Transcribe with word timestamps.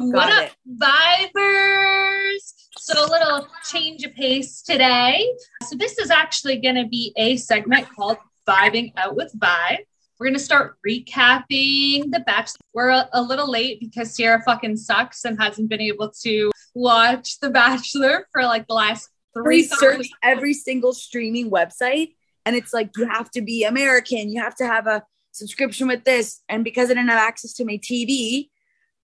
what 0.00 0.32
up, 0.32 0.50
vibers? 0.80 2.52
So 2.78 3.04
a 3.04 3.08
little 3.10 3.48
change 3.68 4.04
of 4.04 4.14
pace 4.14 4.62
today. 4.62 5.28
So 5.64 5.76
this 5.76 5.98
is 5.98 6.10
actually 6.10 6.58
going 6.58 6.76
to 6.76 6.86
be 6.86 7.12
a 7.16 7.36
segment 7.36 7.88
called 7.94 8.18
Vibing 8.48 8.92
Out 8.96 9.16
with 9.16 9.32
Vibe. 9.38 9.78
We're 10.18 10.26
going 10.26 10.34
to 10.34 10.40
start 10.40 10.76
recapping 10.86 12.10
The 12.10 12.22
Bachelor. 12.26 12.60
We're 12.74 13.04
a, 13.12 13.22
little 13.22 13.50
late 13.50 13.80
because 13.80 14.14
Sierra 14.14 14.42
fucking 14.42 14.76
sucks 14.76 15.24
and 15.24 15.40
hasn't 15.40 15.68
been 15.68 15.80
able 15.80 16.10
to 16.22 16.50
watch 16.74 17.38
The 17.40 17.50
Bachelor 17.50 18.26
for 18.32 18.42
like 18.42 18.66
the 18.66 18.74
last 18.74 19.08
three. 19.34 19.58
Research 19.62 20.08
every 20.22 20.54
single 20.54 20.92
streaming 20.92 21.50
website, 21.50 22.14
and 22.46 22.56
it's 22.56 22.72
like 22.72 22.90
you 22.96 23.08
have 23.08 23.30
to 23.32 23.42
be 23.42 23.64
American. 23.64 24.30
You 24.30 24.40
have 24.42 24.56
to 24.56 24.66
have 24.66 24.86
a 24.86 25.04
subscription 25.32 25.86
with 25.86 26.04
this, 26.04 26.42
and 26.48 26.64
because 26.64 26.90
I 26.90 26.94
didn't 26.94 27.10
have 27.10 27.28
access 27.28 27.52
to 27.54 27.64
my 27.64 27.78
TV, 27.78 28.48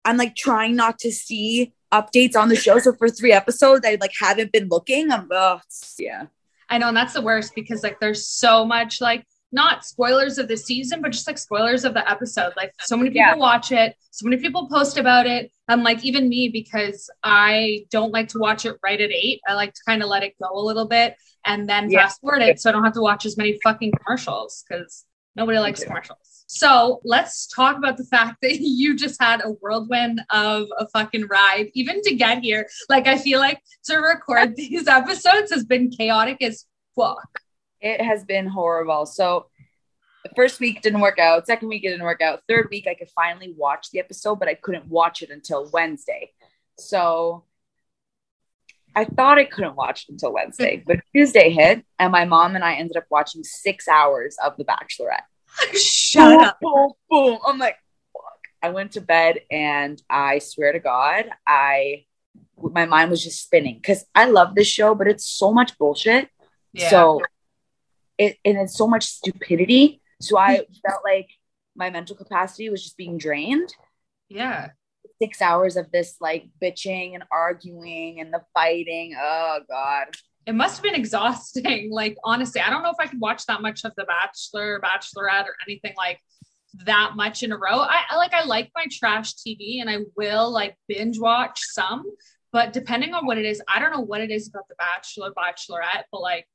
I'm 0.05 0.17
like 0.17 0.37
trying 0.37 0.77
not 0.77 0.99
to 1.01 1.13
see 1.13 1.73
updates 1.93 2.37
on 2.37 2.49
the 2.49 2.57
show. 2.57 2.79
So 2.79 2.93
for 2.93 3.09
three 3.09 3.33
episodes, 3.33 3.87
I 3.87 3.97
like 4.01 4.13
haven't 4.19 4.53
been 4.53 4.69
looking. 4.69 5.11
I'm 5.11 5.29
oh, 5.30 5.61
yeah. 5.99 6.27
I 6.69 6.79
know, 6.79 6.89
and 6.89 6.97
that's 6.97 7.13
the 7.13 7.23
worst 7.23 7.55
because 7.55 7.83
like 7.83 8.01
there's 8.01 8.27
so 8.27 8.65
much 8.65 9.01
like 9.01 9.27
not 9.53 9.85
spoilers 9.85 10.39
of 10.39 10.49
the 10.49 10.57
season, 10.57 11.01
but 11.01 11.13
just 11.13 11.29
like 11.29 11.39
spoilers 11.39 11.85
of 11.85 11.95
the 11.95 12.09
episode. 12.11 12.53
Like 12.57 12.73
so 12.80 12.97
many 12.97 13.11
people 13.11 13.21
yeah. 13.21 13.35
watch 13.37 13.71
it, 13.71 13.95
so 14.11 14.27
many 14.27 14.41
people 14.41 14.69
post 14.69 14.99
about 14.99 15.27
it. 15.27 15.53
I'm 15.69 15.83
like, 15.83 16.05
even 16.05 16.29
me, 16.29 16.49
because 16.49 17.09
I 17.23 17.87
don't 17.91 18.13
like 18.13 18.29
to 18.29 18.39
watch 18.39 18.66
it 18.66 18.77
right 18.83 19.01
at 19.01 19.11
eight. 19.11 19.41
I 19.46 19.55
like 19.55 19.73
to 19.74 19.80
kind 19.87 20.02
of 20.02 20.09
let 20.09 20.24
it 20.24 20.35
go 20.43 20.51
a 20.52 20.61
little 20.61 20.87
bit 20.87 21.16
and 21.46 21.68
then 21.68 21.91
yeah. 21.91 22.02
fast 22.02 22.21
forward 22.21 22.43
it 22.43 22.61
so 22.61 22.68
I 22.68 22.73
don't 22.73 22.85
have 22.85 22.95
to 22.95 23.01
watch 23.01 23.24
as 23.27 23.37
many 23.37 23.59
fucking 23.63 23.93
commercials 24.05 24.65
because 24.68 25.05
nobody 25.37 25.59
likes 25.59 25.85
commercials. 25.85 26.34
So 26.55 27.01
let's 27.02 27.49
talk 27.49 27.77
about 27.77 27.97
the 27.97 28.05
fact 28.05 28.37
that 28.43 28.57
you 28.60 28.97
just 28.97 29.21
had 29.21 29.45
a 29.45 29.51
whirlwind 29.51 30.23
of 30.30 30.69
a 30.79 30.87
fucking 30.88 31.27
ride, 31.27 31.71
even 31.74 32.01
to 32.02 32.15
get 32.15 32.43
here. 32.43 32.69
Like, 32.88 33.09
I 33.09 33.19
feel 33.19 33.41
like 33.41 33.61
to 33.87 33.96
record 33.96 34.55
these 34.57 34.87
episodes 34.87 35.52
has 35.52 35.65
been 35.65 35.91
chaotic 35.91 36.43
as 36.43 36.65
fuck. 36.95 37.41
It 37.80 38.01
has 38.01 38.24
been 38.24 38.46
horrible. 38.46 39.05
So 39.05 39.46
the 40.23 40.30
first 40.37 40.61
week 40.61 40.80
didn't 40.80 41.01
work 41.01 41.19
out. 41.19 41.45
Second 41.46 41.69
week 41.69 41.83
it 41.85 41.91
didn't 41.91 42.05
work 42.05 42.23
out. 42.23 42.43
Third 42.49 42.68
week 42.71 42.87
I 42.87 42.95
could 42.95 43.11
finally 43.11 43.52
watch 43.57 43.91
the 43.91 43.99
episode, 43.99 44.37
but 44.37 44.49
I 44.49 44.55
couldn't 44.55 44.87
watch 44.87 45.23
it 45.23 45.30
until 45.30 45.68
Wednesday. 45.73 46.30
So 46.79 47.45
I 48.95 49.07
thought 49.07 49.41
I 49.41 49.45
couldn't 49.45 49.74
watch 49.74 50.05
it 50.09 50.13
until 50.13 50.33
Wednesday, 50.33 50.85
but 50.87 51.01
Tuesday 51.13 51.51
hit, 51.51 51.85
and 51.99 52.13
my 52.13 52.24
mom 52.24 52.55
and 52.55 52.65
I 52.65 52.74
ended 52.74 52.96
up 52.96 53.07
watching 53.11 53.43
six 53.43 53.89
hours 53.89 54.37
of 54.43 54.57
The 54.57 54.65
Bachelorette. 54.65 55.27
Shut 55.74 56.30
boom, 56.30 56.45
up. 56.45 56.59
Boom, 56.60 56.93
boom. 57.10 57.38
I'm 57.47 57.59
like, 57.59 57.77
fuck. 58.13 58.38
I 58.63 58.71
went 58.71 58.93
to 58.93 59.01
bed, 59.01 59.41
and 59.51 60.01
I 60.09 60.38
swear 60.38 60.73
to 60.73 60.80
God, 60.80 61.27
I 61.46 62.05
my 62.61 62.87
mind 62.87 63.11
was 63.11 63.23
just 63.23 63.43
spinning 63.43 63.77
because 63.77 64.05
I 64.15 64.27
love 64.27 64.55
this 64.55 64.69
show, 64.69 64.94
but 64.94 65.09
it's 65.09 65.27
so 65.27 65.53
much 65.53 65.77
bullshit. 65.78 66.28
Yeah. 66.72 66.91
So 66.91 67.22
it 68.19 68.38
and 68.44 68.59
it's 68.59 68.77
so 68.77 68.87
much 68.87 69.05
stupidity. 69.05 70.00
So 70.21 70.38
I 70.38 70.56
felt 70.87 71.00
like 71.05 71.28
my 71.77 71.91
mental 71.91 72.16
capacity 72.16 72.71
was 72.71 72.83
just 72.83 72.97
being 72.97 73.19
drained. 73.19 73.75
Yeah. 74.28 74.71
Six 75.21 75.41
hours 75.43 75.77
of 75.77 75.91
this 75.93 76.16
like 76.21 76.49
bitching 76.62 77.15
and 77.15 77.25
arguing 77.31 78.21
and 78.21 78.33
the 78.33 78.43
fighting. 78.55 79.15
Oh 79.21 79.61
God. 79.69 80.06
It 80.47 80.54
must 80.54 80.76
have 80.76 80.82
been 80.82 80.94
exhausting. 80.94 81.91
Like, 81.94 82.16
honestly, 82.25 82.60
I 82.60 82.71
don't 82.71 82.82
know 82.82 82.91
if 82.91 82.97
I 82.99 83.06
could 83.06 83.21
watch 83.21 83.47
that 83.47 83.62
much 83.62 83.84
of 83.84 83.93
The 83.97 84.05
Bachelor, 84.05 84.81
Bachelorette, 84.81 85.44
or 85.44 85.56
anything 85.66 85.94
like 85.97 86.21
that 86.84 87.12
much 87.15 87.43
in 87.43 87.53
a 87.53 87.56
row. 87.56 87.81
I, 87.81 88.03
I 88.10 88.16
like 88.16 88.34
I 88.34 88.44
like 88.44 88.71
my 88.75 88.87
trash 88.91 89.34
TV 89.34 89.81
and 89.81 89.88
I 89.88 89.99
will 90.16 90.50
like 90.50 90.77
binge 90.88 91.19
watch 91.19 91.60
some, 91.62 92.04
but 92.53 92.72
depending 92.72 93.15
on 93.15 93.27
what 93.27 93.38
it 93.38 93.44
is, 93.44 93.62
I 93.69 93.78
don't 93.78 93.93
know 93.93 94.00
what 94.00 94.21
it 94.21 94.31
is 94.31 94.49
about 94.49 94.69
The 94.69 94.75
Bachelor, 94.77 95.33
Bachelorette, 95.33 96.04
but 96.10 96.21
like 96.21 96.47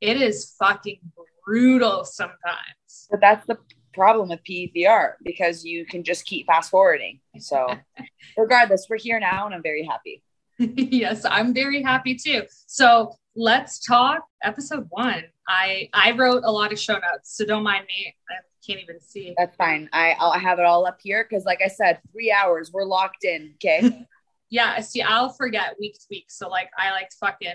it 0.00 0.20
is 0.20 0.54
fucking 0.58 1.00
brutal 1.44 2.04
sometimes. 2.04 3.08
But 3.10 3.20
that's 3.20 3.46
the 3.46 3.58
problem 3.92 4.28
with 4.28 4.40
PVR 4.44 5.14
because 5.24 5.64
you 5.64 5.86
can 5.86 6.04
just 6.04 6.26
keep 6.26 6.46
fast 6.46 6.70
forwarding. 6.70 7.20
So, 7.38 7.66
regardless, 8.36 8.86
we're 8.88 8.98
here 8.98 9.18
now 9.18 9.46
and 9.46 9.54
I'm 9.54 9.62
very 9.62 9.84
happy. 9.84 10.22
yes, 10.76 11.24
I'm 11.24 11.52
very 11.54 11.82
happy 11.82 12.14
too. 12.14 12.42
So, 12.66 13.16
let's 13.36 13.78
talk 13.78 14.24
episode 14.42 14.86
1. 14.90 15.24
I 15.48 15.88
I 15.92 16.12
wrote 16.12 16.42
a 16.44 16.50
lot 16.50 16.72
of 16.72 16.78
show 16.78 16.94
notes, 16.94 17.36
so 17.36 17.44
don't 17.44 17.62
mind 17.62 17.86
me. 17.86 18.16
I 18.30 18.34
can't 18.66 18.80
even 18.80 19.00
see. 19.00 19.34
That's 19.38 19.54
fine. 19.56 19.88
I 19.92 20.16
I'll 20.18 20.32
have 20.32 20.58
it 20.58 20.64
all 20.64 20.86
up 20.86 20.98
here 21.00 21.22
cuz 21.24 21.44
like 21.44 21.60
I 21.64 21.68
said, 21.68 22.00
3 22.12 22.32
hours 22.32 22.72
we're 22.72 22.84
locked 22.84 23.24
in, 23.24 23.54
okay? 23.56 24.06
yeah, 24.50 24.80
see 24.80 25.02
I'll 25.02 25.30
forget 25.30 25.76
week 25.78 25.94
to 25.94 26.06
week. 26.10 26.26
So 26.30 26.48
like 26.48 26.70
I 26.76 26.90
like 26.90 27.10
to 27.10 27.16
fucking 27.18 27.54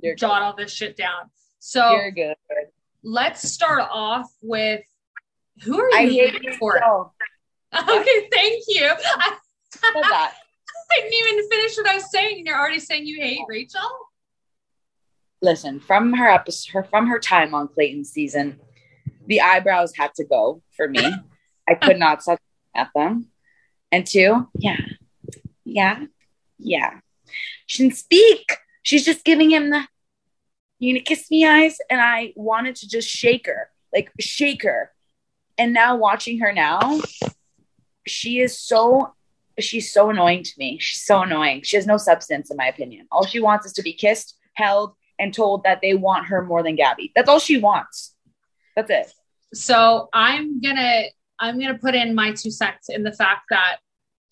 yeah. 0.00 0.14
jot 0.14 0.42
all 0.42 0.54
this 0.54 0.72
shit 0.72 0.96
down. 0.96 1.30
So 1.60 1.92
You're 1.92 2.10
good. 2.10 2.36
Let's 3.02 3.48
start 3.48 3.88
off 3.90 4.30
with 4.42 4.82
who 5.62 5.80
are 5.80 6.00
you 6.00 6.26
I 6.26 6.56
for? 6.56 6.80
Okay, 7.70 8.28
thank 8.32 8.64
you. 8.66 8.90
I, 8.90 10.30
I 10.90 11.00
didn't 11.00 11.28
even 11.28 11.50
finish 11.50 11.76
what 11.76 11.88
I 11.88 11.94
was 11.94 12.10
saying, 12.10 12.38
and 12.38 12.46
you're 12.46 12.58
already 12.58 12.80
saying 12.80 13.06
you 13.06 13.20
hate 13.20 13.40
Rachel. 13.48 13.80
Listen, 15.40 15.80
from 15.80 16.14
her 16.14 16.28
episode, 16.28 16.72
her 16.72 16.82
from 16.84 17.06
her 17.06 17.18
time 17.18 17.54
on 17.54 17.68
Clayton 17.68 18.04
season, 18.04 18.60
the 19.26 19.40
eyebrows 19.40 19.92
had 19.96 20.14
to 20.14 20.24
go 20.24 20.62
for 20.76 20.88
me. 20.88 21.12
I 21.68 21.74
could 21.74 21.98
not 22.00 22.22
stop 22.22 22.40
at 22.74 22.88
them. 22.94 23.28
And 23.92 24.06
two, 24.06 24.48
yeah, 24.58 24.80
yeah, 25.64 26.04
yeah. 26.58 27.00
She 27.66 27.84
didn't 27.84 27.96
speak. 27.96 28.56
She's 28.82 29.04
just 29.04 29.24
giving 29.24 29.50
him 29.50 29.70
the 29.70 29.86
you 30.78 30.94
gonna 30.94 31.04
kiss 31.04 31.30
me 31.30 31.46
eyes 31.46 31.78
and 31.90 32.00
i 32.00 32.32
wanted 32.36 32.76
to 32.76 32.88
just 32.88 33.08
shake 33.08 33.46
her 33.46 33.70
like 33.92 34.10
shake 34.20 34.62
her 34.62 34.92
and 35.56 35.72
now 35.72 35.96
watching 35.96 36.38
her 36.38 36.52
now 36.52 37.00
she 38.06 38.40
is 38.40 38.58
so 38.58 39.14
she's 39.64 39.92
so 39.92 40.10
annoying 40.10 40.42
to 40.42 40.52
me. 40.58 40.78
She's 40.80 41.04
so 41.04 41.22
annoying. 41.22 41.62
She 41.62 41.76
has 41.76 41.86
no 41.86 41.96
substance 41.96 42.50
in 42.50 42.56
my 42.56 42.66
opinion. 42.66 43.06
All 43.10 43.26
she 43.26 43.40
wants 43.40 43.66
is 43.66 43.72
to 43.74 43.82
be 43.82 43.92
kissed 43.92 44.36
held 44.54 44.94
and 45.18 45.32
told 45.32 45.64
that 45.64 45.80
they 45.82 45.94
want 45.94 46.26
her 46.26 46.44
more 46.44 46.62
than 46.62 46.76
gabby. 46.76 47.12
That's 47.14 47.28
all 47.28 47.40
she 47.40 47.58
wants. 47.58 48.14
That's 48.76 48.90
it. 48.90 49.12
So 49.54 50.08
i'm 50.12 50.60
gonna 50.60 51.04
i'm 51.38 51.58
gonna 51.58 51.78
put 51.78 51.94
in 51.94 52.14
my 52.14 52.32
two 52.32 52.50
cents 52.50 52.90
in 52.90 53.02
the 53.02 53.12
fact 53.12 53.44
that 53.48 53.78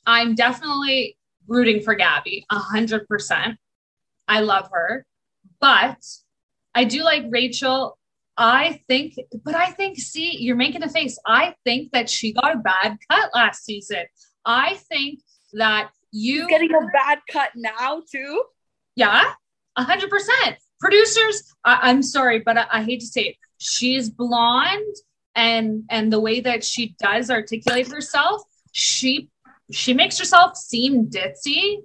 i'm 0.05 0.35
definitely 0.35 1.17
rooting 1.49 1.81
for 1.81 1.95
gabby 1.95 2.45
a 2.51 2.59
hundred 2.59 3.09
percent. 3.09 3.57
I 4.29 4.41
love 4.41 4.69
her 4.73 5.07
but 5.61 5.99
I 6.75 6.85
do 6.85 7.03
like 7.03 7.25
Rachel. 7.31 7.99
I 8.37 8.83
think, 8.87 9.15
but 9.45 9.55
I 9.55 9.71
think, 9.71 9.99
see, 9.99 10.37
you're 10.39 10.57
making 10.57 10.83
a 10.83 10.91
face. 10.91 11.19
I 11.27 11.55
think 11.65 11.93
that 11.93 12.11
she 12.11 12.35
got 12.35 12.55
a 12.55 12.59
bad 12.59 12.99
cut 13.11 13.31
last 13.35 13.65
season. 13.65 14.05
I 14.47 14.75
think 14.89 15.21
that 15.55 15.91
you 16.13 16.43
She's 16.43 16.47
getting 16.47 16.75
a 16.75 16.87
bad 16.93 17.19
cut 17.31 17.51
now 17.57 18.03
too. 18.11 18.43
Yeah, 18.95 19.25
a 19.77 19.83
hundred 19.83 20.09
percent. 20.09 20.57
Producers, 20.81 21.43
I, 21.65 21.91
am 21.91 22.03
sorry, 22.03 22.39
but 22.39 22.57
I, 22.57 22.67
I 22.73 22.83
hate 22.83 23.01
to 23.01 23.07
say 23.07 23.23
it. 23.23 23.37
She's 23.59 24.09
blonde, 24.09 24.97
and 25.35 25.85
and 25.91 26.13
the 26.13 26.21
way 26.21 26.41
that 26.41 26.65
she 26.65 26.95
does 26.99 27.31
articulate 27.31 27.89
herself, 27.89 28.43
she 28.73 29.31
she 29.73 29.93
makes 29.93 30.19
herself 30.19 30.57
seem 30.57 31.11
ditzy 31.11 31.79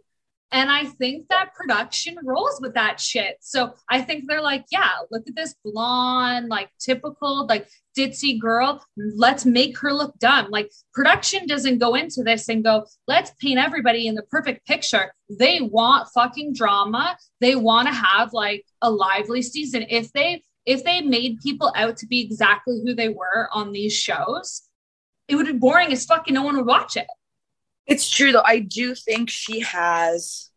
and 0.51 0.69
I 0.69 0.86
think 0.86 1.27
that 1.30 1.53
production 1.53 2.18
rolls 2.24 2.59
with 2.62 2.74
that 2.74 3.00
shit. 3.00 3.38
So 3.39 3.74
I 3.89 4.01
think 4.01 4.25
they're 4.27 4.42
like, 4.42 4.65
yeah, 4.69 4.89
look 5.09 5.24
at 5.27 5.36
this 5.36 5.56
blonde, 5.63 6.50
like 6.50 6.69
typical, 6.77 7.45
like 7.48 7.69
ditzy 7.98 8.38
girl. 8.38 8.83
Let's 8.98 9.45
make 9.45 9.77
her 9.80 9.94
look 9.94 10.18
dumb. 10.19 10.48
Like 10.50 10.69
production 10.94 11.48
doesn't 11.48 11.77
go 11.77 11.95
into 11.95 12.21
this 12.24 12.50
and 12.50 12.63
go, 12.63 12.86
let's 13.07 13.31
paint 13.39 13.59
everybody 13.59 14.07
in 14.07 14.15
the 14.15 14.24
perfect 14.24 14.68
picture. 14.68 15.13
They 15.30 15.62
want 15.62 16.09
fucking 16.13 16.54
drama. 16.54 17.18
They 17.39 17.56
want 17.56 17.88
to 17.88 17.94
have 17.94 18.33
like 18.33 18.65
a 18.81 18.92
lively 18.92 19.42
season. 19.42 19.86
If 19.89 20.12
they 20.12 20.44
if 20.65 20.83
they 20.83 21.01
made 21.01 21.39
people 21.42 21.74
out 21.75 21.97
to 21.97 22.06
be 22.06 22.21
exactly 22.21 22.80
who 22.83 22.94
they 22.94 23.09
were 23.09 23.50
on 23.51 23.71
these 23.71 23.94
shows, 23.94 24.63
it 25.27 25.36
would 25.36 25.47
be 25.47 25.54
boring 25.54 25.92
as 25.92 26.06
fucking 26.06 26.33
no 26.33 26.44
one 26.44 26.57
would 26.57 26.68
watch 26.68 26.97
it. 26.97 27.07
It's 27.92 28.10
true 28.10 28.32
though. 28.32 28.44
I 28.46 28.60
do 28.60 28.96
think 28.96 29.30
she 29.30 29.60
has 29.60 30.50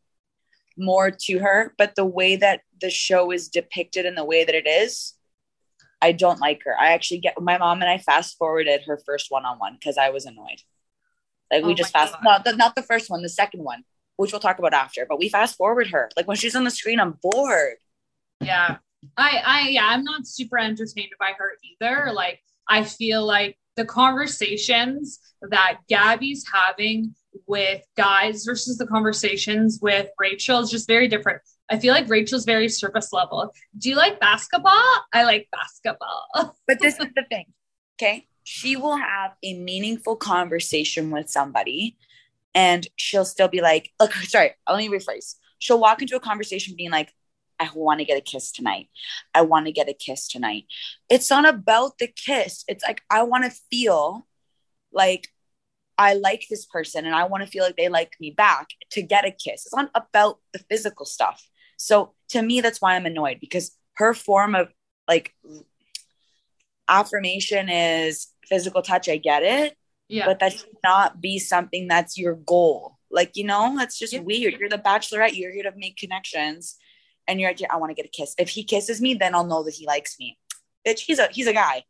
more 0.76 1.10
to 1.10 1.38
her, 1.40 1.74
but 1.76 1.96
the 1.96 2.04
way 2.04 2.36
that 2.36 2.60
the 2.80 2.90
show 2.90 3.32
is 3.32 3.48
depicted 3.48 4.06
and 4.06 4.16
the 4.16 4.24
way 4.24 4.44
that 4.44 4.54
it 4.54 4.68
is, 4.68 5.14
I 6.00 6.12
don't 6.12 6.38
like 6.38 6.62
her. 6.64 6.76
I 6.78 6.92
actually 6.92 7.18
get 7.18 7.40
my 7.40 7.58
mom 7.58 7.80
and 7.80 7.90
I 7.90 7.98
fast 7.98 8.38
forwarded 8.38 8.82
her 8.86 9.00
first 9.04 9.32
one 9.32 9.44
on 9.44 9.58
one 9.58 9.74
because 9.74 9.98
I 9.98 10.10
was 10.10 10.26
annoyed. 10.26 10.60
Like 11.52 11.64
we 11.64 11.72
oh 11.72 11.74
just 11.74 11.92
fast 11.92 12.14
not 12.22 12.44
the, 12.44 12.54
not 12.54 12.76
the 12.76 12.82
first 12.82 13.10
one, 13.10 13.22
the 13.22 13.28
second 13.28 13.64
one, 13.64 13.82
which 14.16 14.30
we'll 14.30 14.40
talk 14.40 14.60
about 14.60 14.72
after. 14.72 15.04
But 15.04 15.18
we 15.18 15.28
fast 15.28 15.56
forward 15.56 15.88
her. 15.88 16.10
Like 16.16 16.28
when 16.28 16.36
she's 16.36 16.54
on 16.54 16.62
the 16.62 16.70
screen, 16.70 17.00
I'm 17.00 17.18
bored. 17.20 17.78
Yeah, 18.40 18.76
I 19.16 19.42
I 19.44 19.68
yeah, 19.70 19.88
I'm 19.88 20.04
not 20.04 20.28
super 20.28 20.58
entertained 20.58 21.14
by 21.18 21.32
her 21.36 21.50
either. 21.64 22.12
Like 22.12 22.40
I 22.68 22.84
feel 22.84 23.26
like 23.26 23.58
the 23.74 23.84
conversations 23.84 25.18
that 25.42 25.78
Gabby's 25.88 26.44
having 26.52 27.14
with 27.46 27.82
guys 27.96 28.44
versus 28.44 28.78
the 28.78 28.86
conversations 28.86 29.78
with 29.80 30.08
Rachel 30.18 30.60
is 30.60 30.70
just 30.70 30.86
very 30.86 31.08
different. 31.08 31.42
I 31.70 31.78
feel 31.78 31.94
like 31.94 32.08
Rachel's 32.08 32.44
very 32.44 32.68
surface 32.68 33.12
level. 33.12 33.52
Do 33.78 33.88
you 33.88 33.96
like 33.96 34.20
basketball? 34.20 34.82
I 35.12 35.24
like 35.24 35.48
basketball. 35.50 36.26
But 36.66 36.80
this 36.80 36.98
is 36.98 37.06
the 37.14 37.24
thing. 37.28 37.46
Okay. 37.96 38.26
She 38.42 38.76
will 38.76 38.96
have 38.96 39.32
a 39.42 39.58
meaningful 39.58 40.16
conversation 40.16 41.10
with 41.10 41.30
somebody 41.30 41.96
and 42.54 42.86
she'll 42.96 43.24
still 43.24 43.48
be 43.48 43.60
like, 43.60 43.90
look, 43.98 44.12
sorry, 44.24 44.52
let 44.68 44.78
me 44.78 44.88
rephrase. 44.88 45.36
She'll 45.58 45.80
walk 45.80 46.02
into 46.02 46.16
a 46.16 46.20
conversation 46.20 46.74
being 46.76 46.90
like, 46.90 47.12
I 47.58 47.70
want 47.74 48.00
to 48.00 48.04
get 48.04 48.18
a 48.18 48.20
kiss 48.20 48.52
tonight. 48.52 48.88
I 49.32 49.42
want 49.42 49.66
to 49.66 49.72
get 49.72 49.88
a 49.88 49.94
kiss 49.94 50.28
tonight. 50.28 50.64
It's 51.08 51.30
not 51.30 51.48
about 51.48 51.98
the 51.98 52.08
kiss. 52.08 52.64
It's 52.68 52.84
like, 52.84 53.02
I 53.08 53.22
want 53.22 53.44
to 53.44 53.58
feel 53.70 54.26
like 54.92 55.28
I 55.96 56.14
like 56.14 56.46
this 56.48 56.66
person 56.66 57.06
and 57.06 57.14
I 57.14 57.24
want 57.24 57.44
to 57.44 57.50
feel 57.50 57.64
like 57.64 57.76
they 57.76 57.88
like 57.88 58.14
me 58.20 58.30
back 58.30 58.68
to 58.90 59.02
get 59.02 59.24
a 59.24 59.30
kiss. 59.30 59.66
It's 59.66 59.74
not 59.74 59.90
about 59.94 60.38
the 60.52 60.58
physical 60.70 61.06
stuff. 61.06 61.46
So 61.76 62.14
to 62.30 62.42
me, 62.42 62.60
that's 62.60 62.80
why 62.80 62.94
I'm 62.94 63.06
annoyed 63.06 63.38
because 63.40 63.76
her 63.94 64.14
form 64.14 64.54
of 64.54 64.72
like 65.06 65.34
affirmation 66.88 67.68
is 67.68 68.28
physical 68.46 68.82
touch. 68.82 69.08
I 69.08 69.16
get 69.16 69.42
it. 69.42 69.76
Yeah. 70.08 70.26
But 70.26 70.40
that 70.40 70.52
should 70.52 70.76
not 70.82 71.20
be 71.20 71.38
something 71.38 71.88
that's 71.88 72.18
your 72.18 72.34
goal. 72.34 72.98
Like, 73.10 73.36
you 73.36 73.44
know, 73.44 73.74
that's 73.78 73.98
just 73.98 74.12
yeah. 74.12 74.20
weird. 74.20 74.54
You're 74.58 74.68
the 74.68 74.78
bachelorette. 74.78 75.36
You're 75.36 75.52
here 75.52 75.62
to 75.62 75.72
make 75.76 75.96
connections. 75.96 76.76
And 77.26 77.40
you're 77.40 77.50
like, 77.50 77.60
I 77.70 77.76
want 77.76 77.90
to 77.90 77.94
get 77.94 78.04
a 78.04 78.10
kiss. 78.10 78.34
If 78.38 78.50
he 78.50 78.64
kisses 78.64 79.00
me, 79.00 79.14
then 79.14 79.34
I'll 79.34 79.46
know 79.46 79.62
that 79.62 79.74
he 79.74 79.86
likes 79.86 80.18
me. 80.18 80.36
Bitch, 80.86 81.00
he's 81.00 81.18
a 81.18 81.28
he's 81.28 81.46
a 81.46 81.54
guy. 81.54 81.84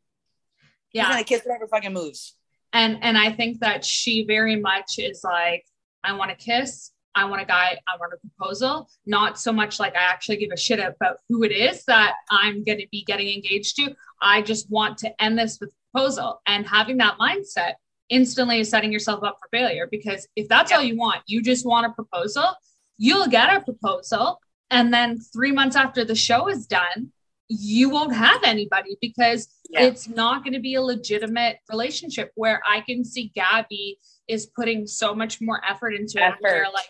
Yeah. 0.92 1.06
He's 1.06 1.12
gonna 1.12 1.24
kiss 1.24 1.42
whatever 1.42 1.66
fucking 1.66 1.92
moves. 1.92 2.36
And 2.74 2.98
and 3.02 3.16
I 3.16 3.32
think 3.32 3.60
that 3.60 3.84
she 3.84 4.26
very 4.26 4.56
much 4.56 4.98
is 4.98 5.22
like, 5.24 5.64
I 6.02 6.12
want 6.12 6.30
a 6.30 6.34
kiss. 6.34 6.90
I 7.14 7.24
want 7.26 7.40
a 7.40 7.44
guy, 7.44 7.78
I 7.86 7.96
want 7.98 8.12
a 8.12 8.28
proposal, 8.28 8.88
not 9.06 9.38
so 9.38 9.52
much 9.52 9.78
like 9.78 9.94
I 9.94 10.00
actually 10.00 10.38
give 10.38 10.50
a 10.52 10.56
shit 10.56 10.80
about 10.80 11.18
who 11.28 11.44
it 11.44 11.52
is 11.52 11.84
that 11.84 12.14
I'm 12.30 12.64
going 12.64 12.78
to 12.78 12.88
be 12.90 13.04
getting 13.04 13.28
engaged 13.32 13.76
to. 13.76 13.94
I 14.20 14.42
just 14.42 14.68
want 14.68 14.98
to 14.98 15.22
end 15.22 15.38
this 15.38 15.58
with 15.60 15.72
proposal. 15.92 16.40
And 16.46 16.66
having 16.66 16.96
that 16.96 17.16
mindset 17.18 17.74
instantly 18.08 18.60
is 18.60 18.68
setting 18.68 18.92
yourself 18.92 19.22
up 19.22 19.38
for 19.40 19.48
failure 19.56 19.86
because 19.88 20.26
if 20.34 20.48
that's 20.48 20.72
all 20.72 20.82
you 20.82 20.96
want, 20.96 21.22
you 21.26 21.40
just 21.40 21.64
want 21.64 21.86
a 21.86 21.90
proposal, 21.90 22.54
you'll 22.98 23.28
get 23.28 23.54
a 23.54 23.60
proposal. 23.60 24.40
And 24.70 24.92
then 24.92 25.20
three 25.20 25.52
months 25.52 25.76
after 25.76 26.04
the 26.04 26.16
show 26.16 26.48
is 26.48 26.66
done, 26.66 27.12
you 27.48 27.90
won't 27.90 28.14
have 28.14 28.42
anybody 28.42 28.96
because 29.00 29.48
yeah. 29.74 29.86
it's 29.86 30.08
not 30.08 30.44
going 30.44 30.54
to 30.54 30.60
be 30.60 30.74
a 30.74 30.82
legitimate 30.82 31.58
relationship 31.70 32.30
where 32.34 32.60
I 32.68 32.80
can 32.80 33.04
see 33.04 33.32
Gabby 33.34 33.98
is 34.28 34.46
putting 34.46 34.86
so 34.86 35.14
much 35.14 35.40
more 35.40 35.60
effort 35.68 35.94
into 35.94 36.22
effort. 36.22 36.36
it 36.36 36.42
where 36.42 36.66
like 36.72 36.88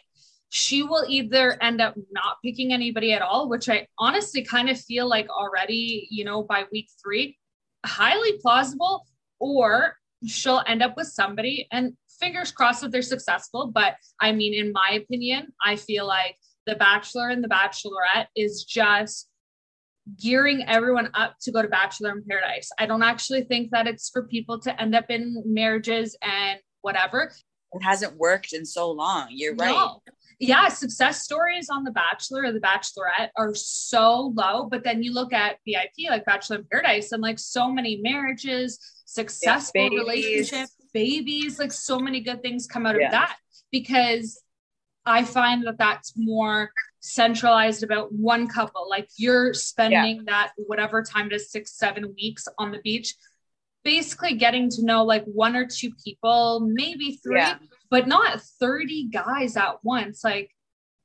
she 0.51 0.83
will 0.83 1.05
either 1.09 1.61
end 1.61 1.81
up 1.81 1.97
not 2.13 2.37
picking 2.45 2.73
anybody 2.73 3.13
at 3.13 3.23
all, 3.23 3.49
which 3.49 3.69
I 3.69 3.89
honestly 3.99 4.45
kind 4.45 4.69
of 4.71 4.81
feel 4.81 5.09
like 5.09 5.29
already, 5.29 6.07
you 6.11 6.25
know, 6.25 6.45
by 6.45 6.65
week 6.71 6.89
three, 7.03 7.37
highly 7.85 8.39
plausible, 8.41 9.05
or 9.41 9.97
she'll 10.27 10.63
end 10.67 10.83
up 10.83 10.97
with 10.97 11.09
somebody 11.09 11.67
and 11.73 11.95
fingers 12.21 12.53
crossed 12.53 12.83
that 12.83 12.93
they're 12.93 13.03
successful. 13.03 13.73
But 13.75 13.97
I 14.21 14.33
mean, 14.33 14.55
in 14.55 14.73
my 14.73 15.01
opinion, 15.03 15.49
I 15.65 15.77
feel 15.77 16.07
like 16.07 16.37
The 16.67 16.77
Bachelor 16.77 17.31
and 17.31 17.43
The 17.43 17.49
Bachelorette 17.49 18.27
is 18.37 18.63
just 18.63 19.29
gearing 20.21 20.65
everyone 20.67 21.11
up 21.15 21.37
to 21.43 21.53
go 21.53 21.63
to 21.63 21.69
Bachelor 21.69 22.13
in 22.13 22.25
Paradise. 22.25 22.71
I 22.79 22.87
don't 22.87 23.03
actually 23.03 23.43
think 23.43 23.71
that 23.71 23.87
it's 23.87 24.11
for 24.11 24.25
people 24.25 24.59
to 24.61 24.81
end 24.81 24.95
up 24.95 25.07
in 25.11 25.43
marriages 25.47 26.17
and 26.23 26.59
whatever. 26.83 27.33
It 27.73 27.83
hasn't 27.83 28.17
worked 28.17 28.53
in 28.53 28.65
so 28.65 28.91
long. 28.91 29.29
You're 29.31 29.55
right. 29.55 29.71
No 29.71 30.01
yeah, 30.39 30.69
success 30.69 31.23
stories 31.23 31.69
on 31.71 31.85
The 31.85 31.91
Bachelor 31.91 32.45
or 32.45 32.53
The 32.53 32.61
Bachelorette 32.61 33.31
are 33.37 33.55
so 33.55 34.33
low. 34.35 34.69
But 34.71 34.85
then 34.85 35.03
you 35.03 35.13
look 35.13 35.33
at 35.33 35.59
VIP, 35.67 36.11
like 36.11 36.25
Bachelor 36.25 36.59
in 36.59 36.65
Paradise, 36.71 37.13
and 37.13 37.23
like 37.23 37.39
so 37.39 37.71
many 37.71 38.01
marriages, 38.03 38.79
successful 39.05 39.89
yeah, 39.91 39.99
relationships, 39.99 40.75
babies, 40.93 41.59
like 41.59 41.73
so 41.73 41.99
many 41.99 42.21
good 42.21 42.43
things 42.43 42.67
come 42.67 42.87
out 42.87 42.99
yeah. 42.99 43.07
of 43.07 43.13
that 43.13 43.37
because 43.71 44.41
I 45.07 45.25
find 45.25 45.67
that 45.67 45.79
that's 45.79 46.15
more 46.17 46.71
centralized 47.01 47.83
about 47.83 48.13
one 48.13 48.49
couple. 48.49 48.89
Like 48.89 49.09
you're 49.17 49.53
spending 49.55 50.17
yeah. 50.17 50.23
that 50.27 50.53
whatever 50.57 51.03
time 51.03 51.27
it 51.27 51.35
is, 51.35 51.51
six, 51.51 51.77
seven 51.79 52.15
weeks 52.17 52.49
on 52.59 52.71
the 52.73 52.79
beach, 52.79 53.15
basically 53.85 54.35
getting 54.35 54.71
to 54.71 54.85
know 54.85 55.05
like 55.05 55.25
one 55.25 55.55
or 55.57 55.67
two 55.67 55.91
people, 56.03 56.61
maybe 56.61 57.21
three, 57.23 57.37
yeah 57.37 57.59
but 57.95 58.09
not 58.09 58.41
30 58.41 59.05
guys 59.05 59.57
at 59.57 59.77
once. 59.85 60.25
Like, 60.25 60.51